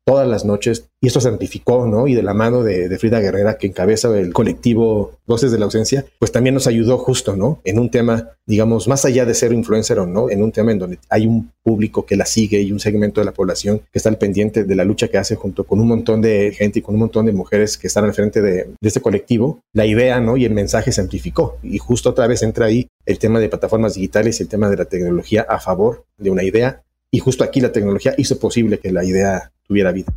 todas 0.04 0.28
las 0.28 0.44
noches 0.44 0.86
y 1.00 1.08
esto 1.08 1.20
se 1.20 1.28
amplificó, 1.28 1.86
¿no? 1.86 2.06
Y 2.06 2.14
de 2.14 2.22
la 2.22 2.34
mano 2.34 2.62
de, 2.62 2.98
Frida 2.98 3.20
Guerrera, 3.20 3.58
que 3.58 3.66
encabeza 3.66 4.16
el 4.18 4.32
colectivo 4.32 5.12
Voces 5.26 5.52
de 5.52 5.58
la 5.58 5.66
Ausencia, 5.66 6.04
pues 6.18 6.32
también 6.32 6.54
nos 6.54 6.66
ayudó 6.66 6.96
justo, 6.98 7.36
¿no? 7.36 7.60
En 7.64 7.78
un 7.78 7.90
tema, 7.90 8.30
digamos, 8.46 8.88
más 8.88 9.04
allá 9.04 9.26
de 9.26 9.34
ser 9.34 9.52
influencer 9.52 9.98
o 9.98 10.06
no, 10.06 10.30
en 10.30 10.42
un 10.42 10.52
tema 10.52 10.72
en 10.72 10.78
donde 10.78 10.98
hay 11.10 11.26
un 11.26 11.50
público 11.62 12.06
que 12.06 12.16
la 12.16 12.24
sigue 12.24 12.60
y 12.62 12.72
un 12.72 12.80
segmento 12.80 13.20
de 13.20 13.26
la 13.26 13.32
población 13.32 13.80
que 13.92 13.98
está 13.98 14.08
al 14.08 14.18
pendiente 14.18 14.64
de 14.64 14.74
la 14.74 14.84
lucha 14.84 15.08
que 15.08 15.18
hace 15.18 15.36
junto 15.36 15.64
con 15.64 15.80
un 15.80 15.88
montón 15.88 16.22
de 16.22 16.52
gente 16.56 16.78
y 16.78 16.82
con 16.82 16.94
un 16.94 17.00
montón 17.00 17.26
de 17.26 17.32
mujeres 17.32 17.76
que 17.76 17.86
están 17.86 18.04
al 18.04 18.14
frente 18.14 18.40
de, 18.40 18.64
de 18.80 18.88
este 18.88 19.00
colectivo, 19.00 19.60
la 19.72 19.86
idea, 19.86 20.20
¿no? 20.20 20.36
Y 20.36 20.44
el 20.44 20.54
mensaje 20.54 20.92
se 20.92 21.00
amplificó. 21.00 21.58
Y 21.62 21.78
justo 21.78 22.10
otra 22.10 22.26
vez 22.26 22.42
entra 22.42 22.66
ahí 22.66 22.88
el 23.06 23.18
tema 23.18 23.40
de 23.40 23.48
plataformas 23.48 23.94
digitales 23.94 24.40
y 24.40 24.44
el 24.44 24.48
tema 24.48 24.70
de 24.70 24.76
la 24.76 24.84
tecnología 24.86 25.44
a 25.48 25.60
favor 25.60 26.04
de 26.18 26.30
una 26.30 26.44
idea. 26.44 26.82
Y 27.10 27.20
justo 27.20 27.44
aquí 27.44 27.60
la 27.60 27.72
tecnología 27.72 28.14
hizo 28.16 28.38
posible 28.38 28.78
que 28.78 28.90
la 28.90 29.04
idea 29.04 29.52
tuviera 29.66 29.92
vida. 29.92 30.12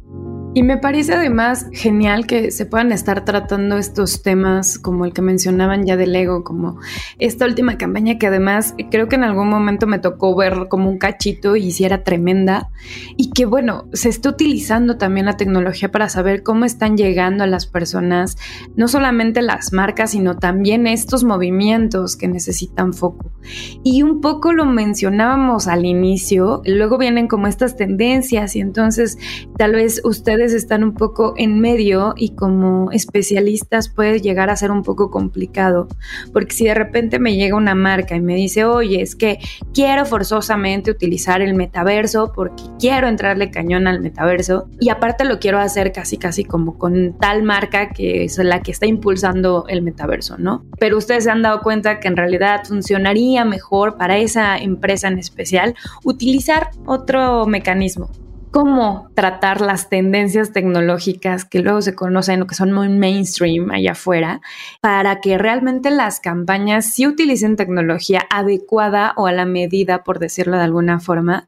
Y 0.58 0.64
me 0.64 0.78
parece 0.78 1.14
además 1.14 1.68
genial 1.72 2.26
que 2.26 2.50
se 2.50 2.66
puedan 2.66 2.92
estar 2.92 3.24
tratando 3.26 3.78
estos 3.78 4.24
temas 4.24 4.80
como 4.80 5.06
el 5.06 5.14
que 5.14 5.22
mencionaban 5.22 5.86
ya 5.86 5.98
del 5.98 6.16
ego, 6.16 6.44
como 6.44 6.80
esta 7.20 7.46
última 7.46 7.78
campaña 7.78 8.18
que 8.18 8.26
además 8.26 8.74
creo 8.90 9.08
que 9.08 9.18
en 9.18 9.24
algún 9.24 9.50
momento 9.50 9.86
me 9.86 10.00
tocó 10.00 10.36
ver 10.36 10.68
como 10.68 10.90
un 10.90 10.98
cachito 10.98 11.56
y 11.58 11.70
si 11.70 11.84
era 11.86 12.04
tremenda 12.04 12.72
y 13.18 13.30
que 13.30 13.46
bueno, 13.46 13.88
se 13.94 14.10
está 14.10 14.30
utilizando 14.30 14.98
también 14.98 15.28
la 15.28 15.38
tecnología 15.38 15.92
para 15.92 16.10
saber 16.10 16.42
cómo 16.42 16.66
están 16.66 16.98
llegando 16.98 17.44
a 17.44 17.48
las 17.48 17.68
personas, 17.68 18.36
no 18.76 18.88
solamente 18.88 19.44
las 19.44 19.74
marcas, 19.74 20.10
sino 20.10 20.38
también 20.38 20.88
estos 20.88 21.24
movimientos 21.24 22.16
que 22.16 22.28
necesitan 22.28 22.96
foco. 22.96 23.32
Y 23.84 24.02
un 24.02 24.22
poco 24.22 24.54
lo 24.54 24.66
mencionábamos 24.66 25.68
al 25.68 25.86
inicio, 25.86 26.64
luego 26.66 26.98
vienen 26.98 27.28
como 27.28 27.46
estas 27.46 27.76
tendencias 27.76 28.56
y 28.56 28.60
entonces 28.60 29.20
tal 29.56 29.74
vez 29.74 30.02
ustedes 30.04 30.47
están 30.54 30.84
un 30.84 30.94
poco 30.94 31.34
en 31.38 31.60
medio 31.60 32.14
y 32.16 32.36
como 32.36 32.92
especialistas 32.92 33.90
puede 33.90 34.22
llegar 34.22 34.50
a 34.50 34.56
ser 34.56 34.72
un 34.72 34.84
poco 34.84 35.12
complicado, 35.12 35.88
porque 36.34 36.54
si 36.54 36.66
de 36.66 36.74
repente 36.74 37.20
me 37.20 37.36
llega 37.36 37.56
una 37.56 37.76
marca 37.76 38.16
y 38.16 38.22
me 38.22 38.36
dice, 38.36 38.66
oye, 38.66 39.02
es 39.02 39.16
que 39.16 39.40
quiero 39.74 40.06
forzosamente 40.06 40.92
utilizar 40.92 41.42
el 41.42 41.54
metaverso 41.54 42.32
porque 42.34 42.64
quiero 42.80 43.08
entrarle 43.08 43.52
cañón 43.52 43.88
al 43.88 44.02
metaverso 44.02 44.70
y 44.80 44.90
aparte 44.90 45.26
lo 45.26 45.40
quiero 45.40 45.60
hacer 45.60 45.92
casi 45.92 46.18
casi 46.18 46.44
como 46.44 46.78
con 46.78 47.18
tal 47.20 47.44
marca 47.44 47.90
que 47.90 48.24
es 48.24 48.38
la 48.38 48.62
que 48.62 48.72
está 48.72 48.86
impulsando 48.86 49.66
el 49.68 49.82
metaverso, 49.82 50.38
¿no? 50.38 50.66
Pero 50.80 50.98
ustedes 50.98 51.26
se 51.26 51.32
han 51.32 51.42
dado 51.42 51.62
cuenta 51.62 52.00
que 52.00 52.08
en 52.08 52.18
realidad 52.18 52.64
funcionaría 52.66 53.46
mejor 53.46 53.98
para 53.98 54.18
esa 54.18 54.58
empresa 54.58 55.08
en 55.08 55.20
especial 55.20 55.76
utilizar 56.04 56.70
otro 56.86 57.46
mecanismo 57.46 58.10
cómo 58.52 59.10
tratar 59.14 59.62
las 59.62 59.90
tendencias 59.90 60.52
tecnológicas 60.52 61.46
que 61.46 61.60
luego 61.60 61.82
se 61.82 61.96
conocen 61.96 62.42
o 62.42 62.48
que 62.48 62.56
son 62.56 62.72
muy 62.72 62.90
mainstream 62.90 63.72
allá 63.72 63.92
afuera, 63.92 64.42
para 64.82 65.20
que 65.22 65.38
realmente 65.38 65.92
las 65.92 66.20
campañas 66.20 66.94
sí 66.94 67.08
utilicen 67.08 67.56
tecnología 67.56 68.22
adecuada 68.30 69.14
o 69.18 69.28
a 69.28 69.32
la 69.32 69.46
medida, 69.46 70.04
por 70.04 70.20
decirlo 70.20 70.58
de 70.58 70.64
alguna 70.64 71.00
forma, 71.00 71.48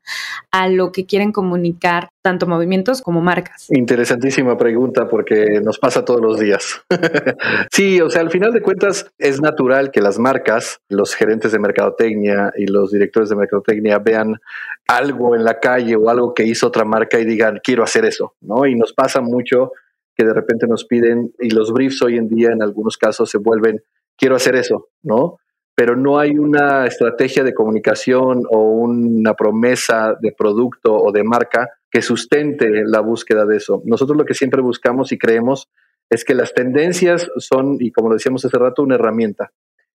a 0.51 0.67
lo 0.67 0.91
que 0.91 1.05
quieren 1.05 1.31
comunicar 1.31 2.09
tanto 2.21 2.47
movimientos 2.47 3.01
como 3.01 3.21
marcas. 3.21 3.67
Interesantísima 3.69 4.57
pregunta 4.57 5.07
porque 5.07 5.61
nos 5.63 5.79
pasa 5.79 6.03
todos 6.03 6.21
los 6.21 6.39
días. 6.39 6.81
sí, 7.71 8.01
o 8.01 8.09
sea, 8.09 8.21
al 8.21 8.29
final 8.29 8.51
de 8.51 8.61
cuentas 8.61 9.09
es 9.17 9.41
natural 9.41 9.91
que 9.91 10.01
las 10.01 10.19
marcas, 10.19 10.79
los 10.89 11.15
gerentes 11.15 11.51
de 11.51 11.59
mercadotecnia 11.59 12.51
y 12.57 12.67
los 12.67 12.91
directores 12.91 13.29
de 13.29 13.35
mercadotecnia 13.35 13.99
vean 13.99 14.39
algo 14.89 15.35
en 15.35 15.43
la 15.43 15.59
calle 15.59 15.95
o 15.95 16.09
algo 16.09 16.33
que 16.33 16.43
hizo 16.43 16.65
otra 16.65 16.83
marca 16.83 17.19
y 17.19 17.25
digan, 17.25 17.59
quiero 17.63 17.83
hacer 17.83 18.05
eso, 18.05 18.33
¿no? 18.41 18.65
Y 18.65 18.73
nos 18.73 18.91
pasa 18.91 19.21
mucho 19.21 19.71
que 20.15 20.25
de 20.25 20.33
repente 20.33 20.65
nos 20.67 20.83
piden, 20.83 21.31
y 21.39 21.51
los 21.51 21.71
briefs 21.71 22.01
hoy 22.01 22.17
en 22.17 22.27
día 22.27 22.49
en 22.49 22.63
algunos 22.63 22.97
casos 22.97 23.29
se 23.29 23.37
vuelven, 23.37 23.83
quiero 24.17 24.35
hacer 24.35 24.55
eso, 24.55 24.87
¿no? 25.03 25.37
Pero 25.75 25.95
no 25.95 26.17
hay 26.17 26.39
una 26.39 26.87
estrategia 26.87 27.43
de 27.43 27.53
comunicación 27.53 28.43
o 28.49 28.63
una 28.63 29.35
promesa 29.35 30.17
de 30.19 30.31
producto 30.31 30.95
o 30.95 31.11
de 31.11 31.23
marca 31.23 31.69
que 31.91 32.01
sustente 32.01 32.83
la 32.83 33.01
búsqueda 33.01 33.45
de 33.45 33.57
eso. 33.57 33.83
Nosotros 33.85 34.17
lo 34.17 34.25
que 34.25 34.33
siempre 34.33 34.61
buscamos 34.61 35.11
y 35.11 35.19
creemos 35.19 35.69
es 36.09 36.25
que 36.25 36.33
las 36.33 36.55
tendencias 36.55 37.29
son, 37.37 37.77
y 37.79 37.91
como 37.91 38.09
lo 38.09 38.15
decíamos 38.15 38.43
hace 38.43 38.57
rato, 38.57 38.81
una 38.81 38.95
herramienta. 38.95 39.51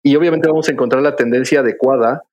Y 0.03 0.17
obviamente 0.17 0.49
vamos 0.49 0.69
a 0.69 0.73
encontrar 0.73 1.01
la 1.01 1.15
tendencia 1.15 1.61
adecuada 1.61 2.25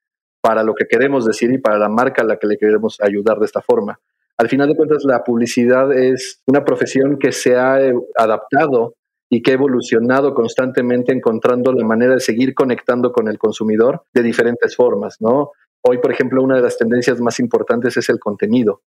para 0.48 0.64
lo 0.64 0.76
que 0.76 0.86
queremos 0.86 1.26
decir 1.26 1.52
y 1.52 1.58
para 1.58 1.78
la 1.78 1.90
marca 1.90 2.22
a 2.22 2.26
la 2.26 2.38
que 2.38 2.48
le 2.48 2.58
queremos 2.58 3.02
ayudar 3.02 3.38
de 3.38 3.46
esta 3.46 3.62
forma. 3.62 4.00
Al 4.38 4.48
final 4.48 4.70
de 4.70 4.78
cuentas, 4.78 5.04
la 5.04 5.22
publicidad 5.22 5.92
es 5.92 6.42
una 6.48 6.64
profesión 6.64 7.20
que 7.20 7.34
se 7.34 7.58
ha 7.58 7.82
eh, 7.82 7.94
adaptado 8.16 8.96
y 9.30 9.42
que 9.42 9.52
ha 9.52 9.56
evolucionado 9.56 10.34
constantemente 10.34 11.12
encontrando 11.12 11.74
la 11.74 11.86
manera 11.86 12.14
de 12.14 12.22
seguir 12.22 12.54
conectando 12.54 13.12
con 13.12 13.28
el 13.28 13.38
consumidor 13.38 14.04
de 14.14 14.24
diferentes 14.24 14.74
formas, 14.74 15.18
¿no? 15.20 15.52
Hoy, 15.82 15.98
por 15.98 16.14
ejemplo, 16.14 16.42
una 16.42 16.56
de 16.56 16.62
las 16.62 16.78
tendencias 16.78 17.20
más 17.20 17.42
importantes 17.42 17.98
es 17.98 18.08
el 18.08 18.18
contenido. 18.18 18.84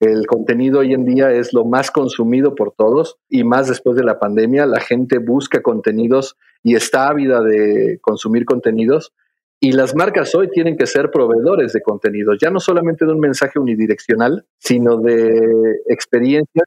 El 0.00 0.26
contenido 0.26 0.78
hoy 0.78 0.94
en 0.94 1.04
día 1.04 1.30
es 1.30 1.52
lo 1.52 1.66
más 1.66 1.90
consumido 1.90 2.54
por 2.54 2.72
todos 2.72 3.18
y 3.28 3.44
más 3.44 3.68
después 3.68 3.98
de 3.98 4.04
la 4.04 4.18
pandemia. 4.18 4.64
La 4.64 4.80
gente 4.80 5.18
busca 5.18 5.60
contenidos 5.60 6.38
y 6.62 6.74
está 6.74 7.08
ávida 7.08 7.42
de 7.42 7.98
consumir 8.00 8.46
contenidos. 8.46 9.12
Y 9.64 9.70
las 9.70 9.94
marcas 9.94 10.34
hoy 10.34 10.48
tienen 10.48 10.76
que 10.76 10.88
ser 10.88 11.12
proveedores 11.12 11.72
de 11.72 11.82
contenidos, 11.82 12.36
ya 12.40 12.50
no 12.50 12.58
solamente 12.58 13.06
de 13.06 13.12
un 13.12 13.20
mensaje 13.20 13.60
unidireccional, 13.60 14.44
sino 14.58 14.96
de 14.96 15.82
experiencias 15.86 16.66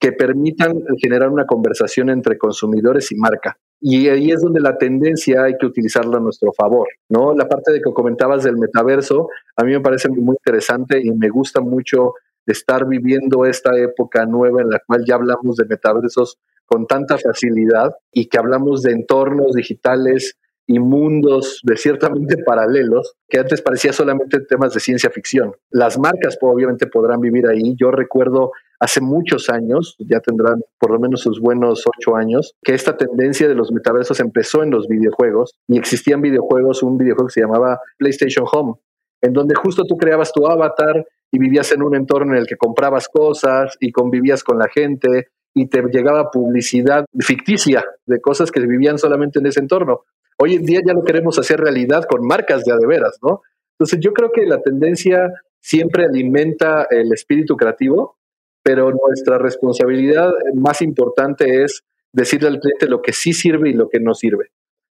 que 0.00 0.10
permitan 0.10 0.82
generar 1.00 1.28
una 1.28 1.46
conversación 1.46 2.10
entre 2.10 2.38
consumidores 2.38 3.12
y 3.12 3.14
marca. 3.14 3.56
Y 3.80 4.08
ahí 4.08 4.32
es 4.32 4.40
donde 4.40 4.60
la 4.60 4.76
tendencia 4.76 5.44
hay 5.44 5.56
que 5.56 5.66
utilizarla 5.66 6.16
a 6.16 6.20
nuestro 6.20 6.52
favor, 6.52 6.88
¿no? 7.08 7.32
La 7.32 7.46
parte 7.48 7.70
de 7.70 7.80
que 7.80 7.92
comentabas 7.92 8.42
del 8.42 8.56
metaverso, 8.56 9.28
a 9.54 9.62
mí 9.62 9.70
me 9.70 9.80
parece 9.80 10.08
muy 10.08 10.34
interesante 10.34 11.00
y 11.00 11.12
me 11.12 11.28
gusta 11.28 11.60
mucho 11.60 12.14
estar 12.44 12.88
viviendo 12.88 13.46
esta 13.46 13.78
época 13.78 14.26
nueva 14.26 14.62
en 14.62 14.70
la 14.70 14.80
cual 14.84 15.04
ya 15.06 15.14
hablamos 15.14 15.54
de 15.58 15.66
metaversos 15.66 16.40
con 16.66 16.88
tanta 16.88 17.18
facilidad 17.18 17.92
y 18.10 18.26
que 18.26 18.38
hablamos 18.38 18.82
de 18.82 18.90
entornos 18.90 19.52
digitales 19.52 20.36
y 20.66 20.78
mundos 20.78 21.60
de 21.64 21.76
ciertamente 21.76 22.36
paralelos 22.46 23.14
que 23.28 23.38
antes 23.38 23.62
parecía 23.62 23.92
solamente 23.92 24.40
temas 24.40 24.74
de 24.74 24.80
ciencia 24.80 25.10
ficción. 25.10 25.52
Las 25.70 25.98
marcas 25.98 26.38
obviamente 26.40 26.86
podrán 26.86 27.20
vivir 27.20 27.46
ahí. 27.46 27.74
Yo 27.76 27.90
recuerdo 27.90 28.52
hace 28.78 29.00
muchos 29.00 29.48
años, 29.48 29.96
ya 29.98 30.20
tendrán 30.20 30.60
por 30.78 30.90
lo 30.90 30.98
menos 30.98 31.20
sus 31.20 31.40
buenos 31.40 31.84
ocho 31.86 32.16
años, 32.16 32.54
que 32.62 32.74
esta 32.74 32.96
tendencia 32.96 33.48
de 33.48 33.54
los 33.54 33.70
metaversos 33.70 34.18
empezó 34.20 34.62
en 34.62 34.70
los 34.70 34.88
videojuegos 34.88 35.54
y 35.68 35.78
existían 35.78 36.20
videojuegos, 36.20 36.82
un 36.82 36.98
videojuego 36.98 37.28
que 37.28 37.34
se 37.34 37.40
llamaba 37.42 37.80
PlayStation 37.96 38.44
Home, 38.50 38.74
en 39.20 39.32
donde 39.32 39.54
justo 39.54 39.84
tú 39.84 39.96
creabas 39.96 40.32
tu 40.32 40.46
avatar 40.48 41.06
y 41.30 41.38
vivías 41.38 41.70
en 41.72 41.82
un 41.82 41.94
entorno 41.94 42.34
en 42.34 42.40
el 42.40 42.46
que 42.46 42.56
comprabas 42.56 43.08
cosas 43.08 43.76
y 43.80 43.92
convivías 43.92 44.42
con 44.42 44.58
la 44.58 44.68
gente 44.68 45.28
y 45.54 45.68
te 45.68 45.82
llegaba 45.82 46.30
publicidad 46.30 47.04
ficticia 47.20 47.84
de 48.06 48.20
cosas 48.20 48.50
que 48.50 48.60
vivían 48.60 48.98
solamente 48.98 49.38
en 49.38 49.46
ese 49.46 49.60
entorno. 49.60 50.02
Hoy 50.38 50.54
en 50.54 50.64
día 50.64 50.80
ya 50.84 50.92
lo 50.92 51.04
queremos 51.04 51.38
hacer 51.38 51.60
realidad 51.60 52.04
con 52.08 52.26
marcas 52.26 52.64
de 52.64 52.72
adeveras, 52.72 53.18
¿no? 53.22 53.42
Entonces 53.78 54.00
yo 54.00 54.12
creo 54.12 54.30
que 54.32 54.46
la 54.46 54.60
tendencia 54.60 55.32
siempre 55.60 56.04
alimenta 56.04 56.86
el 56.90 57.12
espíritu 57.12 57.56
creativo, 57.56 58.16
pero 58.62 58.90
nuestra 58.90 59.38
responsabilidad 59.38 60.32
más 60.54 60.82
importante 60.82 61.64
es 61.64 61.82
decirle 62.12 62.48
al 62.48 62.60
cliente 62.60 62.88
lo 62.88 63.02
que 63.02 63.12
sí 63.12 63.32
sirve 63.32 63.70
y 63.70 63.74
lo 63.74 63.88
que 63.88 64.00
no 64.00 64.14
sirve. 64.14 64.50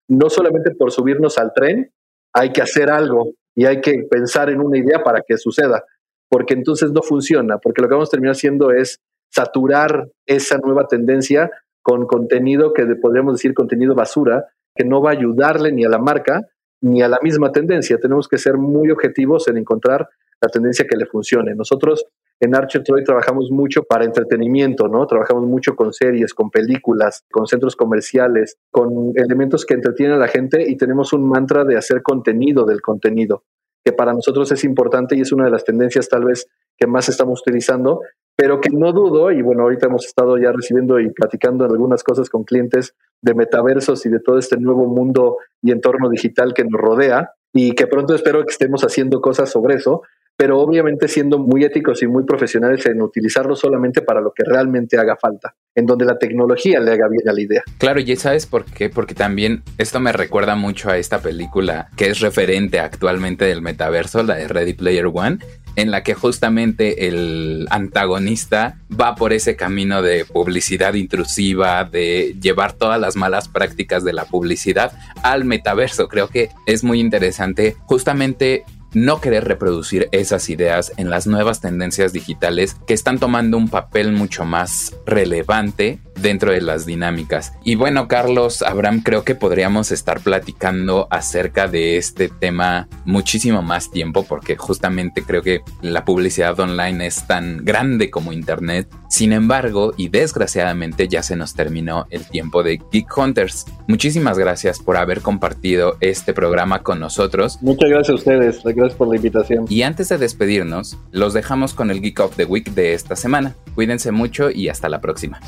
No 0.10 0.30
solamente 0.30 0.72
por 0.72 0.92
subirnos 0.92 1.38
al 1.38 1.54
tren, 1.54 1.92
hay 2.34 2.52
que 2.52 2.62
hacer 2.62 2.90
algo 2.90 3.32
y 3.56 3.66
hay 3.66 3.82
que 3.82 4.06
pensar 4.10 4.50
en 4.50 4.62
una 4.62 4.78
idea 4.78 5.04
para 5.04 5.22
que 5.22 5.38
suceda 5.38 5.86
porque 6.32 6.54
entonces 6.54 6.94
no 6.94 7.02
funciona, 7.02 7.58
porque 7.58 7.82
lo 7.82 7.90
que 7.90 7.96
vamos 7.96 8.10
a 8.14 8.32
haciendo 8.32 8.72
es 8.72 9.02
saturar 9.30 10.08
esa 10.26 10.58
nueva 10.60 10.88
tendencia 10.88 11.52
con 11.84 12.08
contenido 12.08 12.74
que 12.74 12.86
podríamos 12.96 13.34
decir 13.34 13.54
contenido 13.54 13.96
basura, 13.96 14.46
que 14.76 14.86
no 14.86 15.02
va 15.02 15.12
a 15.12 15.14
ayudarle 15.14 15.72
ni 15.72 15.86
a 15.86 15.90
la 15.90 16.00
marca 16.00 16.42
ni 16.82 17.02
a 17.02 17.08
la 17.08 17.20
misma 17.22 17.52
tendencia. 17.52 17.98
Tenemos 18.00 18.28
que 18.28 18.38
ser 18.38 18.58
muy 18.58 18.90
objetivos 18.90 19.48
en 19.48 19.58
encontrar 19.58 20.10
la 20.42 20.50
tendencia 20.50 20.86
que 20.90 20.98
le 20.98 21.06
funcione. 21.06 21.54
Nosotros 21.54 22.06
en 22.40 22.56
Archer 22.56 22.82
Troy 22.82 23.04
trabajamos 23.04 23.52
mucho 23.52 23.84
para 23.84 24.04
entretenimiento, 24.04 24.88
¿no? 24.88 25.06
Trabajamos 25.06 25.46
mucho 25.46 25.76
con 25.76 25.94
series, 25.94 26.34
con 26.34 26.50
películas, 26.50 27.24
con 27.32 27.46
centros 27.46 27.76
comerciales, 27.76 28.58
con 28.72 29.14
elementos 29.16 29.64
que 29.64 29.76
entretienen 29.76 30.16
a 30.16 30.20
la 30.20 30.28
gente 30.28 30.68
y 30.68 30.76
tenemos 30.76 31.14
un 31.14 31.30
mantra 31.30 31.64
de 31.66 31.78
hacer 31.78 32.02
contenido 32.02 32.66
del 32.66 32.82
contenido 32.82 33.44
que 33.84 33.94
para 33.94 34.14
nosotros 34.14 34.52
es 34.52 34.64
importante 34.64 35.16
y 35.16 35.22
es 35.22 35.32
una 35.32 35.46
de 35.46 35.52
las 35.52 35.64
tendencias 35.64 36.08
tal 36.08 36.26
vez 36.26 36.48
que 36.78 36.88
más 36.88 37.10
estamos 37.10 37.42
utilizando, 37.42 38.02
pero 38.36 38.60
que 38.60 38.70
no 38.70 38.92
dudo, 38.92 39.32
y 39.32 39.42
bueno, 39.42 39.64
ahorita 39.64 39.88
hemos 39.88 40.06
estado 40.06 40.38
ya 40.38 40.52
recibiendo 40.52 41.00
y 41.00 41.10
platicando 41.12 41.66
algunas 41.66 42.04
cosas 42.04 42.30
con 42.30 42.44
clientes 42.44 42.96
de 43.22 43.36
metaversos 43.36 44.06
y 44.06 44.10
de 44.10 44.20
todo 44.20 44.38
este 44.40 44.58
nuevo 44.58 44.88
mundo 44.88 45.38
y 45.62 45.72
entorno 45.72 46.10
digital 46.10 46.54
que 46.54 46.64
nos 46.64 46.80
rodea, 46.80 47.32
y 47.54 47.74
que 47.74 47.88
pronto 47.88 48.16
espero 48.16 48.44
que 48.46 48.52
estemos 48.52 48.84
haciendo 48.84 49.22
cosas 49.22 49.50
sobre 49.50 49.76
eso, 49.76 50.04
pero 50.42 50.58
obviamente 50.58 51.08
siendo 51.08 51.38
muy 51.38 51.64
éticos 51.64 52.02
y 52.02 52.08
muy 52.08 52.24
profesionales 52.24 52.84
en 52.88 53.00
utilizarlo 53.04 53.56
solamente 53.56 54.02
para 54.02 54.22
lo 54.22 54.34
que 54.34 54.44
realmente 54.44 54.98
haga 54.98 55.16
falta, 55.16 55.54
en 55.76 55.86
donde 55.86 56.04
la 56.04 56.18
tecnología 56.18 56.80
le 56.80 56.94
haga 56.94 57.08
bien 57.10 57.30
a 57.30 57.32
la 57.32 57.42
idea. 57.42 57.64
Claro, 57.78 58.00
y 58.00 58.16
sabes 58.16 58.48
por 58.48 58.66
qué, 58.66 58.90
porque 58.90 59.14
también 59.14 59.62
esto 59.78 60.00
me 60.00 60.12
recuerda 60.12 60.56
mucho 60.56 60.90
a 60.90 60.98
esta 60.98 61.22
película 61.22 61.90
que 61.96 62.10
es 62.10 62.22
referente 62.22 62.80
actualmente 62.80 63.46
del 63.46 63.62
metaverso, 63.62 64.24
la 64.24 64.34
de 64.34 64.48
Ready 64.48 64.74
Player 64.74 65.06
One, 65.14 65.38
en 65.76 65.92
la 65.92 66.02
que 66.02 66.16
justamente 66.16 67.08
el 67.08 67.68
antagonista 67.70 68.80
va 69.00 69.14
por 69.14 69.34
ese 69.34 69.56
camino 69.56 70.02
de 70.02 70.26
publicidad 70.26 70.96
intrusiva, 70.96 71.84
de 71.84 72.36
llevar 72.42 72.74
todas 72.74 73.00
las 73.00 73.16
malas 73.16 73.48
prácticas 73.48 74.04
de 74.04 74.14
la 74.14 74.26
publicidad 74.26 74.92
al 75.22 75.46
metaverso. 75.46 76.08
Creo 76.08 76.30
que 76.30 76.50
es 76.66 76.84
muy 76.84 77.00
interesante 77.00 77.76
justamente 77.86 78.66
no 78.94 79.22
querer 79.22 79.46
reproducir 79.46 80.10
esas 80.12 80.50
ideas 80.50 80.92
en 80.98 81.10
las 81.10 81.28
nuevas 81.28 81.62
tendencias 81.62 82.14
digitales 82.14 82.76
que 82.88 82.94
están 82.94 83.20
tomando 83.20 83.58
un 83.58 83.70
papel 83.70 84.12
mucho 84.12 84.46
más 84.46 84.96
relevante 85.06 86.00
dentro 86.22 86.52
de 86.52 86.62
las 86.62 86.86
dinámicas. 86.86 87.54
Y 87.64 87.76
bueno, 87.76 88.08
Carlos, 88.08 88.62
Abraham, 88.62 89.02
creo 89.04 89.24
que 89.24 89.36
podríamos 89.36 89.92
estar 89.92 90.22
platicando 90.22 91.08
acerca 91.10 91.68
de 91.68 91.98
este 91.98 92.30
tema 92.30 92.88
muchísimo 93.06 93.62
más 93.62 93.92
tiempo 93.92 94.26
porque 94.28 94.56
justamente 94.56 95.24
creo 95.24 95.42
que 95.42 95.62
la 95.82 96.06
publicidad 96.06 96.60
online 96.60 97.08
es 97.08 97.28
tan 97.28 97.64
grande 97.64 98.10
como 98.10 98.34
Internet. 98.34 98.88
Sin 99.10 99.34
embargo, 99.34 99.94
y 99.98 100.08
desgraciadamente 100.10 101.08
ya 101.08 101.22
se 101.22 101.36
nos 101.36 101.54
terminó 101.54 102.08
el 102.10 102.26
tiempo 102.26 102.64
de 102.64 102.82
Geek 102.92 103.18
Hunters. 103.18 103.66
Muchísimas 103.88 104.38
gracias 104.38 104.80
por 104.80 104.96
haber 104.96 105.22
compartido 105.22 105.98
este 106.00 106.34
programa 106.34 106.82
con 106.82 107.00
nosotros. 107.00 107.58
Muchas 107.62 107.90
gracias 107.90 108.10
a 108.10 108.16
ustedes, 108.16 108.64
gracias 108.64 108.96
por 108.96 109.10
la 109.10 109.18
invitación. 109.18 109.66
Y 109.68 109.82
antes 109.82 110.10
de 110.10 110.18
despedirnos, 110.18 110.98
los 111.12 111.34
dejamos 111.34 111.74
con 111.74 111.92
el 111.92 112.02
Geek 112.02 112.20
of 112.22 112.36
the 112.38 112.46
Week 112.46 112.72
de 112.72 112.94
esta 112.94 113.16
semana. 113.16 113.56
Cuídense 113.76 114.12
mucho 114.12 114.50
y 114.50 114.70
hasta 114.70 114.88
la 114.90 115.02
próxima. 115.02 115.40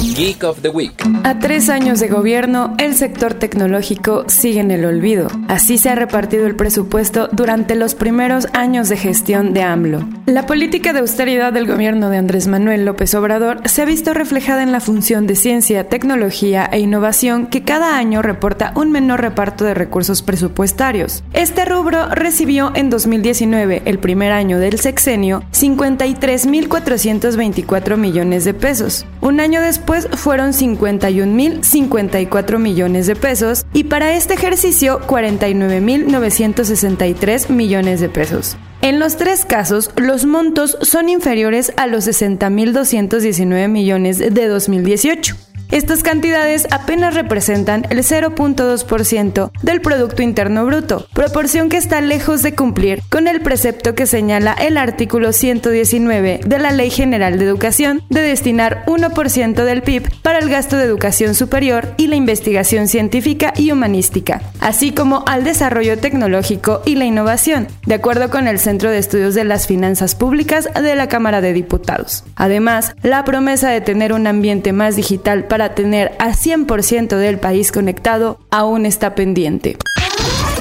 Geek 0.00 0.44
of 0.44 0.62
the 0.62 0.68
Week. 0.68 0.92
A 1.24 1.40
tres 1.40 1.68
años 1.68 1.98
de 1.98 2.06
gobierno, 2.06 2.76
el 2.78 2.94
sector 2.94 3.34
tecnológico 3.34 4.26
sigue 4.28 4.60
en 4.60 4.70
el 4.70 4.84
olvido. 4.84 5.26
Así 5.48 5.76
se 5.76 5.90
ha 5.90 5.96
repartido 5.96 6.46
el 6.46 6.54
presupuesto 6.54 7.28
durante 7.32 7.74
los 7.74 7.96
primeros 7.96 8.46
años 8.52 8.88
de 8.88 8.96
gestión 8.96 9.52
de 9.54 9.62
AMLO. 9.62 10.08
La 10.26 10.46
política 10.46 10.92
de 10.92 11.00
austeridad 11.00 11.52
del 11.52 11.66
gobierno 11.66 12.10
de 12.10 12.18
Andrés 12.18 12.46
Manuel 12.46 12.84
López 12.84 13.12
Obrador 13.14 13.60
se 13.64 13.82
ha 13.82 13.86
visto 13.86 14.14
reflejada 14.14 14.62
en 14.62 14.70
la 14.70 14.78
función 14.78 15.26
de 15.26 15.34
ciencia, 15.34 15.88
tecnología 15.88 16.70
e 16.70 16.78
innovación 16.78 17.48
que 17.48 17.64
cada 17.64 17.96
año 17.96 18.22
reporta 18.22 18.70
un 18.76 18.92
menor 18.92 19.20
reparto 19.20 19.64
de 19.64 19.74
recursos 19.74 20.22
presupuestarios. 20.22 21.24
Este 21.32 21.64
rubro 21.64 22.08
recibió 22.10 22.70
en 22.76 22.88
2019, 22.90 23.82
el 23.84 23.98
primer 23.98 24.30
año 24.30 24.60
del 24.60 24.78
sexenio, 24.78 25.42
53.424 25.52 27.96
millones 27.96 28.44
de 28.44 28.54
pesos. 28.54 29.04
Un 29.20 29.40
año 29.40 29.60
después 29.60 29.87
fueron 30.12 30.52
51.054 30.52 32.58
millones 32.58 33.06
de 33.06 33.16
pesos 33.16 33.64
y 33.72 33.84
para 33.84 34.12
este 34.14 34.34
ejercicio 34.34 35.00
49.963 35.06 37.48
millones 37.50 38.00
de 38.00 38.08
pesos. 38.08 38.56
En 38.80 39.00
los 39.00 39.16
tres 39.16 39.44
casos, 39.44 39.90
los 39.96 40.24
montos 40.24 40.78
son 40.82 41.08
inferiores 41.08 41.72
a 41.76 41.88
los 41.88 42.06
60.219 42.06 43.68
millones 43.68 44.18
de 44.18 44.46
2018. 44.46 45.47
Estas 45.70 46.02
cantidades 46.02 46.66
apenas 46.70 47.14
representan 47.14 47.84
el 47.90 47.98
0.2% 47.98 49.50
del 49.62 49.80
Producto 49.82 50.22
Interno 50.22 50.64
Bruto, 50.64 51.06
proporción 51.12 51.68
que 51.68 51.76
está 51.76 52.00
lejos 52.00 52.42
de 52.42 52.54
cumplir 52.54 53.02
con 53.10 53.28
el 53.28 53.42
precepto 53.42 53.94
que 53.94 54.06
señala 54.06 54.54
el 54.54 54.78
artículo 54.78 55.34
119 55.34 56.40
de 56.46 56.58
la 56.58 56.70
Ley 56.70 56.90
General 56.90 57.38
de 57.38 57.44
Educación 57.44 58.02
de 58.08 58.22
destinar 58.22 58.84
1% 58.86 59.64
del 59.64 59.82
PIB 59.82 60.08
para 60.22 60.38
el 60.38 60.48
gasto 60.48 60.78
de 60.78 60.84
educación 60.84 61.34
superior 61.34 61.92
y 61.98 62.06
la 62.06 62.16
investigación 62.16 62.88
científica 62.88 63.52
y 63.54 63.70
humanística, 63.70 64.40
así 64.60 64.92
como 64.92 65.22
al 65.26 65.44
desarrollo 65.44 65.98
tecnológico 65.98 66.80
y 66.86 66.94
la 66.94 67.04
innovación, 67.04 67.68
de 67.84 67.94
acuerdo 67.94 68.30
con 68.30 68.48
el 68.48 68.58
Centro 68.58 68.90
de 68.90 68.98
Estudios 68.98 69.34
de 69.34 69.44
las 69.44 69.66
Finanzas 69.66 70.14
Públicas 70.14 70.66
de 70.80 70.94
la 70.94 71.08
Cámara 71.08 71.42
de 71.42 71.52
Diputados. 71.52 72.24
Además, 72.36 72.94
la 73.02 73.24
promesa 73.24 73.68
de 73.68 73.82
tener 73.82 74.14
un 74.14 74.26
ambiente 74.26 74.72
más 74.72 74.96
digital 74.96 75.44
para 75.44 75.57
para 75.58 75.74
tener 75.74 76.12
a 76.20 76.28
100% 76.28 77.16
del 77.16 77.40
país 77.40 77.72
conectado 77.72 78.38
aún 78.52 78.86
está 78.86 79.16
pendiente. 79.16 79.76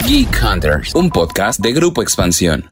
Geek 0.07 0.41
Hunters, 0.41 0.95
un 0.95 1.11
podcast 1.11 1.59
de 1.59 1.71
Grupo 1.71 2.01
Expansión. 2.01 2.71